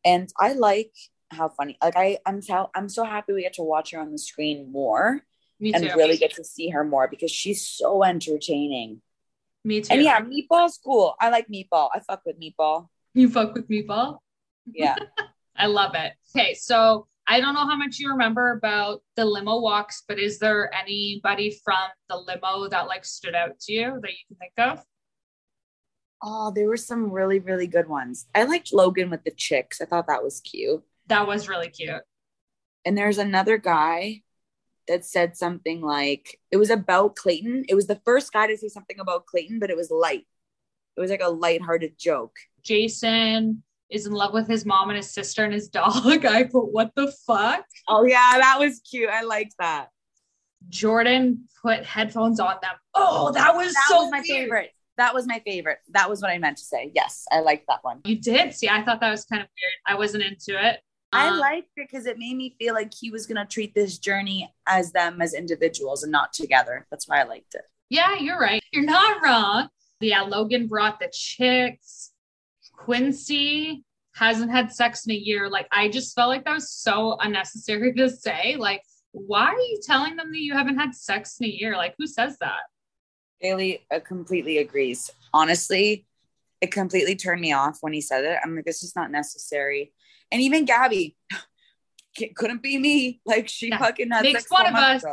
And 0.05 0.29
I 0.39 0.55
like 0.55 0.93
how 1.31 1.49
funny, 1.49 1.79
like 1.83 1.97
I, 1.97 2.19
I'm 2.27 2.43
so, 2.43 2.71
I'm 2.75 2.89
so 2.89 3.05
happy 3.05 3.33
we 3.33 3.43
get 3.43 3.55
to 3.55 3.63
watch 3.63 3.93
her 3.93 4.01
on 4.01 4.11
the 4.11 4.19
screen 4.19 4.73
more 4.73 5.23
Me 5.61 5.73
and 5.73 5.85
really 5.95 6.17
get 6.17 6.35
to 6.35 6.45
see 6.45 6.71
her 6.71 6.85
more 6.85 7.09
because 7.09 7.31
she's 7.31 7.65
so 7.67 8.03
entertaining. 8.03 9.01
Me 9.65 9.81
too. 9.81 9.95
And 9.95 10.03
yeah, 10.03 10.21
Meatball's 10.21 10.79
cool. 10.85 11.15
I 11.21 11.31
like 11.31 11.47
Meatball. 11.49 11.91
I 11.95 12.01
fuck 12.01 12.23
with 12.27 12.41
Meatball. 12.41 12.89
You 13.15 13.31
fuck 13.31 13.55
with 13.55 13.69
meatball. 13.69 14.19
Yeah. 14.67 14.97
I 15.57 15.67
love 15.67 15.95
it. 15.95 16.15
Okay, 16.37 16.55
so 16.55 17.07
I 17.27 17.41
don't 17.41 17.55
know 17.55 17.67
how 17.67 17.77
much 17.77 17.99
you 17.99 18.11
remember 18.11 18.53
about 18.53 19.03
the 19.17 19.25
limo 19.25 19.61
walks, 19.61 20.03
but 20.07 20.19
is 20.19 20.39
there 20.39 20.73
anybody 20.75 21.59
from 21.65 21.89
the 22.09 22.17
limo 22.17 22.69
that 22.69 22.87
like 22.87 23.05
stood 23.05 23.35
out 23.35 23.59
to 23.61 23.73
you 23.73 23.99
that 24.03 24.11
you 24.11 24.17
can 24.29 24.37
think 24.37 24.53
of? 24.59 24.85
oh, 26.25 26.51
there 26.51 26.67
were 26.67 26.77
some 26.77 27.13
really, 27.13 27.39
really 27.39 27.67
good 27.67 27.87
ones. 27.87 28.27
I 28.35 28.45
liked 28.45 28.73
Logan 28.73 29.11
with 29.11 29.25
the 29.25 29.31
chicks. 29.31 29.81
I 29.81 29.85
thought 29.85 30.07
that 30.07 30.25
was 30.25 30.41
cute. 30.41 30.83
That 31.09 31.27
was 31.27 31.49
really 31.49 31.69
cute. 31.69 32.03
And 32.85 32.97
there's 32.97 33.19
another 33.19 33.59
guy 33.59 34.23
that 34.89 35.05
said 35.05 35.37
something 35.37 35.83
like 35.83 36.41
it 36.51 36.57
was 36.57 36.71
about 36.71 37.17
Clayton. 37.17 37.67
It 37.69 37.75
was 37.75 37.87
the 37.87 38.01
first 38.07 38.33
guy 38.33 38.47
to 38.47 38.57
say 38.57 38.69
something 38.69 38.99
about 38.99 39.27
Clayton, 39.27 39.59
but 39.59 39.71
it 39.71 39.77
was 39.77 39.91
light. 39.91 40.27
It 40.97 41.01
was 41.01 41.11
like 41.11 41.23
a 41.23 41.29
lighthearted 41.29 41.99
joke. 41.99 42.37
Jason 42.63 43.63
is 43.91 44.07
in 44.07 44.13
love 44.13 44.33
with 44.33 44.49
his 44.49 44.65
mom 44.65 44.91
and 44.91 44.97
his 44.97 45.11
sister 45.11 45.45
and 45.45 45.53
his 45.53 45.69
dog. 45.69 46.25
I 46.27 46.45
put 46.45 46.73
what 46.73 46.93
the 46.97 47.13
fuck? 47.27 47.65
Oh 47.89 48.05
yeah, 48.05 48.33
that 48.39 48.57
was 48.59 48.81
cute. 48.81 49.11
I 49.11 49.23
liked 49.23 49.55
that. 49.59 49.89
Jordan 50.69 51.45
put 51.63 51.85
headphones 51.85 52.41
on 52.41 52.55
them. 52.63 52.73
Oh, 52.95 53.33
that 53.33 53.55
was 53.55 53.73
That 53.75 53.87
so 53.89 54.03
was 54.03 54.11
my 54.11 54.19
weird. 54.19 54.27
favorite. 54.45 54.71
That 54.97 55.13
was 55.13 55.27
my 55.27 55.41
favorite. 55.45 55.79
That 55.91 56.09
was 56.09 56.23
what 56.23 56.31
I 56.31 56.39
meant 56.39 56.57
to 56.59 56.65
say. 56.65 56.93
Yes, 56.95 57.25
I 57.33 57.41
liked 57.41 57.67
that 57.69 57.81
one. 57.83 58.01
You 58.05 58.17
did 58.17 58.55
see. 58.55 58.69
I 58.69 58.83
thought 58.83 59.01
that 59.01 59.11
was 59.11 59.25
kind 59.25 59.43
of 59.43 59.49
weird. 59.49 59.73
I 59.87 59.99
wasn't 59.99 60.23
into 60.25 60.57
it. 60.69 60.81
I 61.13 61.29
Um, 61.29 61.39
liked 61.39 61.69
it 61.77 61.89
because 61.91 62.07
it 62.07 62.19
made 62.19 62.37
me 62.37 62.57
feel 62.59 62.75
like 62.75 62.93
he 62.99 63.11
was 63.11 63.27
gonna 63.27 63.45
treat 63.47 63.75
this 63.75 63.99
journey 63.99 64.53
as 64.67 64.93
them 64.93 65.21
as 65.21 65.35
individuals 65.35 66.03
and 66.03 66.11
not 66.13 66.33
together. 66.33 66.87
That's 66.91 67.09
why 67.09 67.21
I 67.21 67.25
liked 67.25 67.55
it. 67.55 67.63
Yeah, 67.91 68.17
you're 68.17 68.39
right. 68.41 68.63
You're 68.73 68.85
not 68.85 69.23
wrong. 69.23 69.69
Yeah, 70.01 70.23
Logan 70.23 70.67
brought 70.67 70.99
the 71.01 71.09
chicks. 71.13 72.11
Quincy 72.77 73.85
hasn't 74.15 74.51
had 74.51 74.73
sex 74.73 75.07
in 75.07 75.13
a 75.13 75.17
year. 75.17 75.49
Like, 75.49 75.67
I 75.73 75.89
just 75.89 76.15
felt 76.15 76.29
like 76.29 76.45
that 76.45 76.55
was 76.55 76.71
so 76.71 77.17
unnecessary 77.21 77.93
to 77.95 78.09
say. 78.09 78.57
Like, 78.57 78.83
why 79.13 79.47
are 79.47 79.59
you 79.59 79.81
telling 79.83 80.17
them 80.17 80.31
that 80.33 80.39
you 80.41 80.53
haven't 80.55 80.79
had 80.79 80.95
sex 80.95 81.39
in 81.41 81.47
a 81.47 81.51
year? 81.51 81.77
Like, 81.77 81.95
who 81.99 82.07
says 82.07 82.37
that? 82.39 82.61
Bailey 83.41 83.85
uh, 83.91 84.01
completely 84.01 84.59
agrees. 84.59 85.11
Honestly, 85.33 86.07
it 86.61 86.71
completely 86.71 87.17
turned 87.17 87.41
me 87.41 87.53
off 87.53 87.79
when 87.81 87.93
he 87.93 88.01
said 88.01 88.25
it. 88.25 88.39
I'm 88.43 88.57
like, 88.57 88.65
this 88.65 88.83
is 88.83 88.97
not 88.97 89.11
necessary. 89.11 89.93
And 90.33 90.41
even 90.41 90.65
Gabby 90.65 91.17
couldn't 92.37 92.63
be 92.63 92.79
me. 92.79 93.21
Like 93.27 93.49
she 93.49 93.69
Yeah. 93.69 93.79
fucking 93.79 94.11
had 94.11 94.23
Makes 94.23 94.41
sex 94.41 94.51
fun 94.51 94.67
of 94.67 94.75
us. 94.75 95.05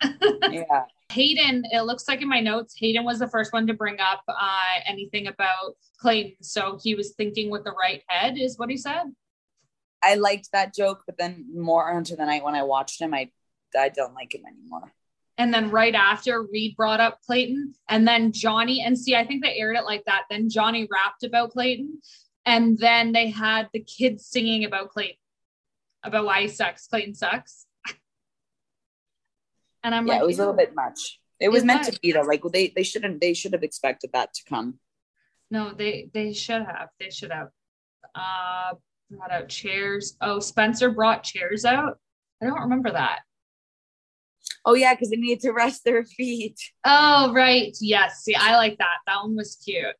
Yeah. 0.50 0.84
Hayden, 1.10 1.64
it 1.72 1.82
looks 1.82 2.06
like 2.06 2.20
in 2.20 2.28
my 2.28 2.40
notes, 2.40 2.74
Hayden 2.78 3.04
was 3.04 3.18
the 3.18 3.28
first 3.28 3.52
one 3.52 3.66
to 3.66 3.74
bring 3.74 3.98
up 3.98 4.22
uh, 4.28 4.80
anything 4.86 5.26
about 5.26 5.76
Clayton. 5.98 6.42
So 6.42 6.78
he 6.82 6.94
was 6.94 7.14
thinking 7.14 7.50
with 7.50 7.64
the 7.64 7.72
right 7.72 8.02
head, 8.08 8.36
is 8.38 8.58
what 8.58 8.70
he 8.70 8.76
said. 8.76 9.04
I 10.02 10.14
liked 10.14 10.50
that 10.52 10.74
joke, 10.74 11.02
but 11.06 11.18
then 11.18 11.46
more 11.54 11.90
onto 11.90 12.14
the 12.14 12.26
night 12.26 12.44
when 12.44 12.54
I 12.54 12.62
watched 12.62 13.00
him, 13.00 13.14
I 13.14 13.30
I 13.78 13.88
don't 13.90 14.14
like 14.14 14.34
him 14.34 14.42
anymore. 14.46 14.92
And 15.36 15.54
then 15.54 15.70
right 15.70 15.94
after, 15.94 16.42
Reed 16.42 16.74
brought 16.76 17.00
up 17.00 17.20
Clayton. 17.24 17.74
And 17.88 18.06
then 18.06 18.32
Johnny, 18.32 18.82
and 18.82 18.98
see, 18.98 19.14
I 19.14 19.24
think 19.24 19.44
they 19.44 19.56
aired 19.56 19.76
it 19.76 19.84
like 19.84 20.04
that. 20.06 20.24
Then 20.28 20.50
Johnny 20.50 20.88
rapped 20.90 21.22
about 21.22 21.52
Clayton. 21.52 22.00
And 22.44 22.76
then 22.78 23.12
they 23.12 23.30
had 23.30 23.68
the 23.72 23.80
kids 23.80 24.26
singing 24.26 24.64
about 24.64 24.90
Clayton, 24.90 25.16
about 26.02 26.24
why 26.24 26.42
he 26.42 26.48
sucks. 26.48 26.88
Clayton 26.88 27.14
sucks. 27.14 27.66
And 29.84 29.94
I'm 29.94 30.06
yeah, 30.06 30.14
like, 30.14 30.22
it 30.22 30.26
was 30.26 30.38
a 30.38 30.42
little 30.42 30.54
bit 30.54 30.74
much. 30.74 31.20
It 31.40 31.50
was 31.50 31.64
meant 31.64 31.86
was. 31.86 31.94
to 31.94 32.00
be 32.00 32.12
though. 32.12 32.22
Like 32.22 32.42
they 32.52 32.72
they 32.74 32.82
shouldn't 32.82 33.20
they 33.20 33.34
should 33.34 33.52
have 33.52 33.62
expected 33.62 34.10
that 34.12 34.34
to 34.34 34.42
come. 34.48 34.78
No, 35.50 35.72
they 35.72 36.10
they 36.12 36.32
should 36.32 36.62
have. 36.62 36.88
They 36.98 37.10
should 37.10 37.30
have. 37.30 37.48
Uh 38.14 38.74
brought 39.10 39.30
out 39.30 39.48
chairs. 39.48 40.16
Oh, 40.20 40.38
Spencer 40.40 40.90
brought 40.90 41.22
chairs 41.22 41.64
out. 41.64 41.98
I 42.42 42.46
don't 42.46 42.60
remember 42.60 42.90
that. 42.90 43.20
Oh 44.64 44.74
yeah, 44.74 44.94
because 44.94 45.10
they 45.10 45.16
needed 45.16 45.40
to 45.40 45.52
rest 45.52 45.84
their 45.84 46.04
feet. 46.04 46.58
Oh, 46.84 47.32
right. 47.32 47.76
Yes. 47.80 48.22
See, 48.22 48.34
I 48.34 48.56
like 48.56 48.78
that. 48.78 48.98
That 49.06 49.22
one 49.22 49.36
was 49.36 49.56
cute. 49.64 49.94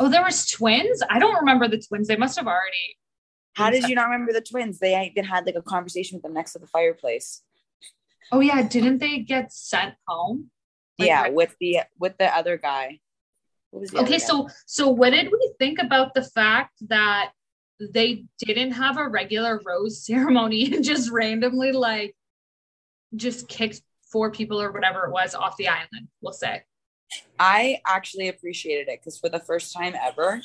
Oh, 0.00 0.08
there 0.08 0.22
was 0.22 0.46
twins. 0.46 1.02
I 1.08 1.18
don't 1.18 1.36
remember 1.36 1.68
the 1.68 1.80
twins. 1.80 2.08
They 2.08 2.16
must 2.16 2.36
have 2.38 2.46
already. 2.46 2.96
How 3.54 3.70
did 3.70 3.86
you 3.88 3.94
not 3.94 4.08
remember 4.08 4.32
the 4.32 4.40
twins? 4.40 4.78
They 4.78 4.98
even 5.06 5.24
had 5.24 5.44
like 5.44 5.54
a 5.54 5.62
conversation 5.62 6.16
with 6.16 6.22
them 6.22 6.32
next 6.32 6.54
to 6.54 6.58
the 6.58 6.66
fireplace. 6.66 7.42
Oh 8.30 8.40
yeah, 8.40 8.62
didn't 8.62 8.98
they 8.98 9.18
get 9.20 9.52
sent 9.52 9.94
home? 10.06 10.50
Like, 10.98 11.08
yeah, 11.08 11.28
with 11.28 11.56
the 11.60 11.80
with 11.98 12.16
the 12.18 12.34
other 12.34 12.56
guy. 12.56 13.00
The 13.72 13.78
Okay, 13.98 13.98
other 13.98 14.10
guy? 14.10 14.18
so 14.18 14.48
so 14.66 14.88
what 14.88 15.10
did 15.10 15.30
we 15.32 15.54
think 15.58 15.78
about 15.78 16.14
the 16.14 16.22
fact 16.22 16.74
that 16.88 17.32
they 17.80 18.24
didn't 18.38 18.72
have 18.72 18.96
a 18.98 19.08
regular 19.08 19.60
rose 19.66 20.04
ceremony 20.06 20.72
and 20.74 20.84
just 20.84 21.10
randomly 21.10 21.72
like 21.72 22.14
just 23.16 23.48
kicked 23.48 23.82
four 24.10 24.30
people 24.30 24.60
or 24.60 24.72
whatever 24.72 25.06
it 25.06 25.10
was 25.12 25.34
off 25.34 25.56
the 25.56 25.68
island? 25.68 26.08
We'll 26.20 26.32
say. 26.32 26.62
I 27.38 27.80
actually 27.86 28.28
appreciated 28.28 28.88
it 28.88 29.00
because 29.00 29.18
for 29.18 29.28
the 29.28 29.40
first 29.40 29.74
time 29.74 29.94
ever, 30.00 30.40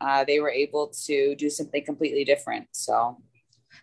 uh, 0.00 0.24
they 0.24 0.40
were 0.40 0.50
able 0.50 0.92
to 1.06 1.34
do 1.34 1.50
something 1.50 1.84
completely 1.84 2.24
different. 2.24 2.68
So 2.72 3.18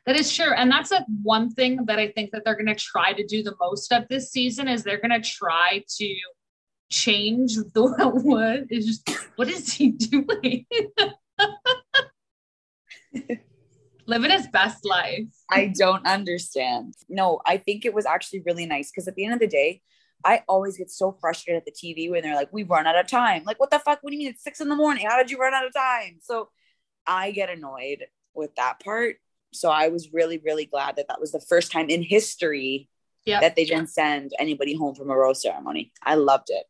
That 0.06 0.16
is 0.16 0.34
true. 0.34 0.54
And 0.54 0.72
that's 0.72 0.92
a 0.92 1.06
one 1.22 1.50
thing 1.52 1.86
that 1.86 2.00
I 2.00 2.10
think 2.12 2.32
that 2.32 2.44
they're 2.46 2.56
going 2.56 2.68
to 2.68 2.76
try 2.76 3.14
to 3.14 3.26
do 3.26 3.44
the 3.44 3.56
most 3.60 3.92
of 3.92 4.08
this 4.08 4.32
season 4.32 4.68
is 4.68 4.84
they're 4.84 5.02
going 5.02 5.22
to 5.22 5.30
try 5.30 5.84
to 5.98 6.16
change 6.90 7.56
the 7.74 8.12
what 8.24 8.66
is 8.70 8.86
just 8.86 9.10
what 9.36 9.50
is 9.50 9.74
he 9.74 9.92
doing? 9.92 10.66
Living 14.06 14.32
his 14.32 14.48
best 14.48 14.86
life. 14.86 15.26
I 15.52 15.74
don't 15.78 16.06
understand. 16.08 16.94
No, 17.10 17.42
I 17.46 17.58
think 17.58 17.84
it 17.84 17.94
was 17.94 18.06
actually 18.06 18.44
really 18.46 18.66
nice 18.66 18.90
because 18.90 19.10
at 19.10 19.16
the 19.16 19.26
end 19.26 19.34
of 19.34 19.42
the 19.42 19.48
day, 19.48 19.82
I 20.24 20.44
always 20.48 20.78
get 20.78 20.90
so 20.90 21.12
frustrated 21.20 21.62
at 21.62 21.66
the 21.66 21.74
TV 21.74 22.10
when 22.10 22.24
they're 22.24 22.36
like, 22.36 22.54
"We've 22.54 22.70
run 22.70 22.88
out 22.88 22.98
of 22.98 23.08
time." 23.08 23.44
Like, 23.44 23.60
what 23.60 23.70
the 23.70 23.80
fuck? 23.80 24.00
What 24.02 24.12
do 24.12 24.16
you 24.16 24.20
mean 24.20 24.30
it's 24.30 24.44
six 24.44 24.62
in 24.62 24.70
the 24.70 24.76
morning? 24.76 25.06
How 25.06 25.18
did 25.18 25.30
you 25.30 25.38
run 25.38 25.54
out 25.54 25.66
of 25.66 25.74
time? 25.74 26.20
So, 26.22 26.50
I 27.06 27.32
get 27.32 27.50
annoyed 27.50 28.06
with 28.34 28.56
that 28.56 28.80
part. 28.80 29.18
So 29.54 29.70
I 29.70 29.88
was 29.90 30.14
really, 30.14 30.38
really 30.40 30.66
glad 30.66 30.96
that 30.98 31.08
that 31.08 31.20
was 31.20 31.32
the 31.32 31.40
first 31.40 31.72
time 31.72 31.90
in 31.90 32.04
history 32.04 32.90
Yep. 33.26 33.42
that 33.42 33.56
they 33.58 33.66
didn't 33.66 33.88
send 33.90 34.32
anybody 34.40 34.74
home 34.74 34.96
from 34.96 35.10
a 35.10 35.16
rose 35.18 35.42
ceremony. 35.42 35.92
I 36.02 36.16
loved 36.16 36.48
it. 36.50 36.64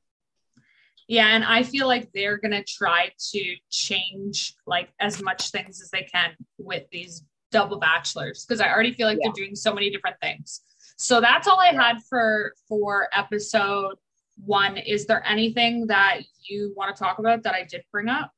Yeah, 1.08 1.28
and 1.28 1.44
I 1.46 1.62
feel 1.62 1.86
like 1.88 2.12
they're 2.14 2.38
gonna 2.38 2.64
try 2.64 3.12
to 3.32 3.56
change 3.70 4.56
like 4.66 4.90
as 5.00 5.22
much 5.22 5.52
things 5.52 5.82
as 5.82 5.92
they 5.92 6.02
can 6.12 6.36
with 6.58 6.90
these 6.92 7.24
double 7.52 7.78
bachelors 7.78 8.44
because 8.44 8.60
I 8.60 8.70
already 8.74 8.92
feel 8.92 9.06
like 9.08 9.20
Yeah. 9.22 9.28
they're 9.28 9.46
doing 9.46 9.56
so 9.56 9.72
many 9.74 9.92
different 9.92 10.20
things. 10.20 10.62
So 10.98 11.22
that's 11.22 11.48
all 11.48 11.60
I 11.60 11.68
had 11.74 12.02
for 12.10 12.54
for 12.68 13.08
episode 13.14 13.96
one. 14.44 14.78
Is 14.78 15.06
there 15.06 15.24
anything 15.28 15.86
that 15.88 16.22
you 16.42 16.74
want 16.76 16.96
to 16.96 17.00
talk 17.00 17.20
about 17.20 17.44
that 17.44 17.54
I 17.54 17.64
did 17.66 17.84
bring 17.92 18.10
up? 18.10 18.32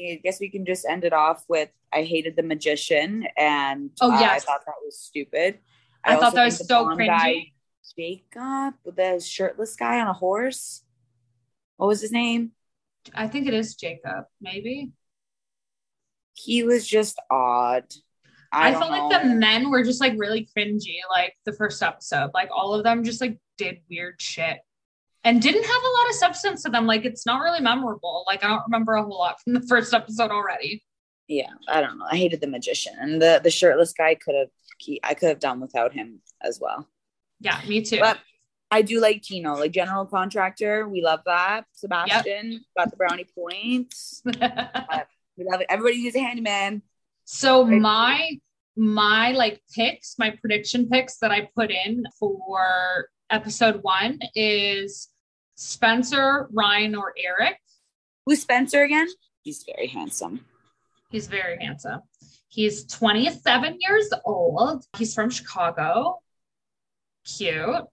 I 0.00 0.20
guess 0.22 0.40
we 0.40 0.48
can 0.48 0.64
just 0.64 0.84
end 0.84 1.04
it 1.04 1.12
off 1.12 1.44
with 1.48 1.70
I 1.92 2.02
hated 2.02 2.36
the 2.36 2.42
magician 2.42 3.26
and 3.36 3.90
Oh, 4.00 4.10
uh, 4.10 4.14
I 4.16 4.38
thought 4.38 4.62
that 4.66 4.74
was 4.84 4.98
stupid. 4.98 5.58
I 6.04 6.16
thought 6.16 6.34
that 6.34 6.44
was 6.44 6.66
so 6.66 6.86
cringy. 6.86 7.06
guy, 7.06 7.52
Jacob, 7.96 8.74
the 8.84 9.20
shirtless 9.24 9.76
guy 9.76 10.00
on 10.00 10.08
a 10.08 10.12
horse. 10.12 10.82
What 11.76 11.86
was 11.86 12.00
his 12.00 12.12
name? 12.12 12.52
I 13.14 13.28
think 13.28 13.46
it 13.46 13.54
is 13.54 13.74
Jacob, 13.74 14.26
maybe. 14.40 14.92
He 16.34 16.62
was 16.62 16.86
just 16.86 17.18
odd. 17.30 17.84
I, 18.52 18.68
I, 18.68 18.72
felt 18.72 18.90
know. 18.90 19.08
like 19.08 19.22
the 19.22 19.28
men 19.28 19.70
were 19.70 19.82
just 19.82 20.00
like 20.00 20.14
really 20.16 20.48
cringy, 20.56 20.98
like 21.10 21.34
the 21.44 21.52
first 21.52 21.82
episode. 21.82 22.30
Like 22.34 22.50
all 22.54 22.74
of 22.74 22.84
them 22.84 23.02
just 23.02 23.20
like 23.20 23.38
did 23.56 23.78
weird 23.88 24.20
shit 24.20 24.58
and 25.24 25.40
didn't 25.42 25.64
have 25.64 25.82
a 25.82 25.92
lot 25.98 26.08
of 26.10 26.14
substance 26.16 26.62
to 26.64 26.70
them. 26.70 26.86
Like 26.86 27.04
it's 27.04 27.26
not 27.26 27.40
really 27.42 27.60
memorable. 27.60 28.24
Like 28.26 28.44
I 28.44 28.48
don't 28.48 28.62
remember 28.66 28.94
a 28.94 29.02
whole 29.02 29.18
lot 29.18 29.40
from 29.42 29.54
the 29.54 29.60
first 29.68 29.92
episode 29.94 30.30
already. 30.30 30.84
yeah, 31.28 31.50
I 31.68 31.80
don't 31.80 31.98
know. 31.98 32.06
I 32.10 32.16
hated 32.16 32.40
the 32.40 32.46
magician 32.46 32.94
and 33.00 33.20
the 33.20 33.40
the 33.42 33.50
shirtless 33.50 33.92
guy 33.92 34.14
could 34.14 34.34
have. 34.34 34.48
He, 34.78 35.00
I 35.04 35.14
could 35.14 35.28
have 35.28 35.38
done 35.38 35.60
without 35.60 35.92
him 35.92 36.20
as 36.42 36.58
well. 36.60 36.88
Yeah, 37.40 37.60
me 37.68 37.80
too. 37.82 38.00
But 38.00 38.18
I 38.70 38.82
do 38.82 39.00
like 39.00 39.22
Tino, 39.22 39.54
like 39.54 39.70
general 39.70 40.04
contractor. 40.04 40.88
We 40.88 41.00
love 41.00 41.20
that. 41.26 41.64
Sebastian 41.74 42.64
got 42.76 42.90
the 42.90 42.96
brownie 42.96 43.26
points. 43.34 44.22
We 45.36 45.44
love 45.44 45.60
it. 45.60 45.66
Everybody 45.68 45.96
needs 46.02 46.14
a 46.16 46.20
handyman. 46.20 46.82
so 47.24 47.66
Right. 47.66 47.80
my 47.80 48.30
my 48.76 49.32
like 49.32 49.60
picks, 49.74 50.16
my 50.18 50.30
prediction 50.30 50.88
picks 50.88 51.18
that 51.18 51.30
I 51.32 51.48
put 51.56 51.70
in 51.70 52.04
for 52.20 53.08
episode 53.30 53.80
one 53.82 54.20
is 54.34 55.08
Spencer, 55.54 56.48
Ryan, 56.52 56.94
or 56.94 57.14
Eric. 57.16 57.58
Who's 58.26 58.42
Spencer 58.42 58.82
again? 58.82 59.08
He's 59.42 59.64
very 59.64 59.86
handsome. 59.86 60.44
He's 61.10 61.26
very 61.26 61.58
handsome. 61.62 62.00
He's 62.48 62.86
27 62.86 63.78
years 63.80 64.10
old. 64.24 64.84
He's 64.96 65.14
from 65.14 65.30
Chicago. 65.30 66.20
Cute. 67.24 67.84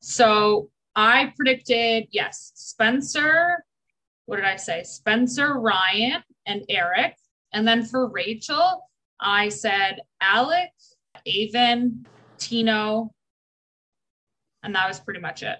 So 0.00 0.70
I 0.94 1.32
predicted, 1.36 2.08
yes, 2.10 2.52
Spencer. 2.54 3.64
What 4.26 4.36
did 4.36 4.44
I 4.44 4.56
say? 4.56 4.82
Spencer, 4.82 5.54
Ryan, 5.54 6.22
and 6.46 6.64
Eric. 6.68 7.16
And 7.52 7.66
then 7.66 7.84
for 7.84 8.08
Rachel, 8.08 8.82
I 9.20 9.48
said 9.48 10.00
Alec, 10.20 10.70
Aven, 11.26 12.06
Tino, 12.38 13.12
and 14.62 14.74
that 14.74 14.88
was 14.88 15.00
pretty 15.00 15.20
much 15.20 15.42
it. 15.42 15.58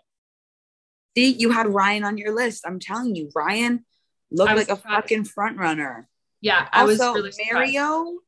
See, 1.16 1.32
you 1.32 1.50
had 1.50 1.66
Ryan 1.66 2.04
on 2.04 2.18
your 2.18 2.34
list. 2.34 2.64
I'm 2.66 2.78
telling 2.78 3.14
you, 3.14 3.30
Ryan 3.34 3.84
looked 4.30 4.54
like 4.54 4.68
a 4.68 4.76
fucking 4.76 5.24
front 5.24 5.58
runner. 5.58 6.08
Yeah, 6.40 6.68
I 6.72 6.82
also, 6.82 7.14
was 7.14 7.38
really 7.38 7.52
Mario 7.52 8.18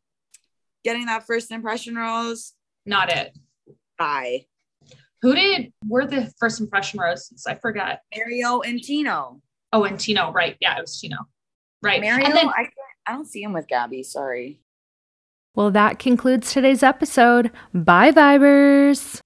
getting 0.85 1.07
that 1.07 1.27
first 1.27 1.51
impression 1.51 1.97
rose. 1.97 2.55
Not 2.87 3.13
it. 3.13 3.37
Bye. 3.99 4.47
Who 5.23 5.35
did 5.35 5.73
were 5.87 6.07
the 6.07 6.33
first 6.39 6.61
impression 6.61 7.01
roses? 7.01 7.45
I 7.47 7.57
forgot. 7.57 8.01
Mario 8.17 8.61
and 8.61 8.83
Tino. 8.83 9.43
Oh, 9.73 9.85
and 9.85 10.01
Tino, 10.01 10.33
right? 10.33 10.57
Yeah, 10.61 10.79
it 10.79 10.81
was 10.81 10.99
Tino. 10.99 11.17
Right. 11.83 12.01
Mario, 12.01 12.25
and 12.25 12.35
then, 12.35 12.49
I, 12.49 12.69
I 13.07 13.13
don't 13.13 13.27
see 13.27 13.43
him 13.43 13.53
with 13.53 13.69
Gabby. 13.69 14.03
Sorry. 14.03 14.61
Well, 15.55 15.71
that 15.73 15.99
concludes 15.99 16.53
today's 16.53 16.83
episode. 16.83 17.51
Bye, 17.75 18.13
Vibers. 18.13 19.21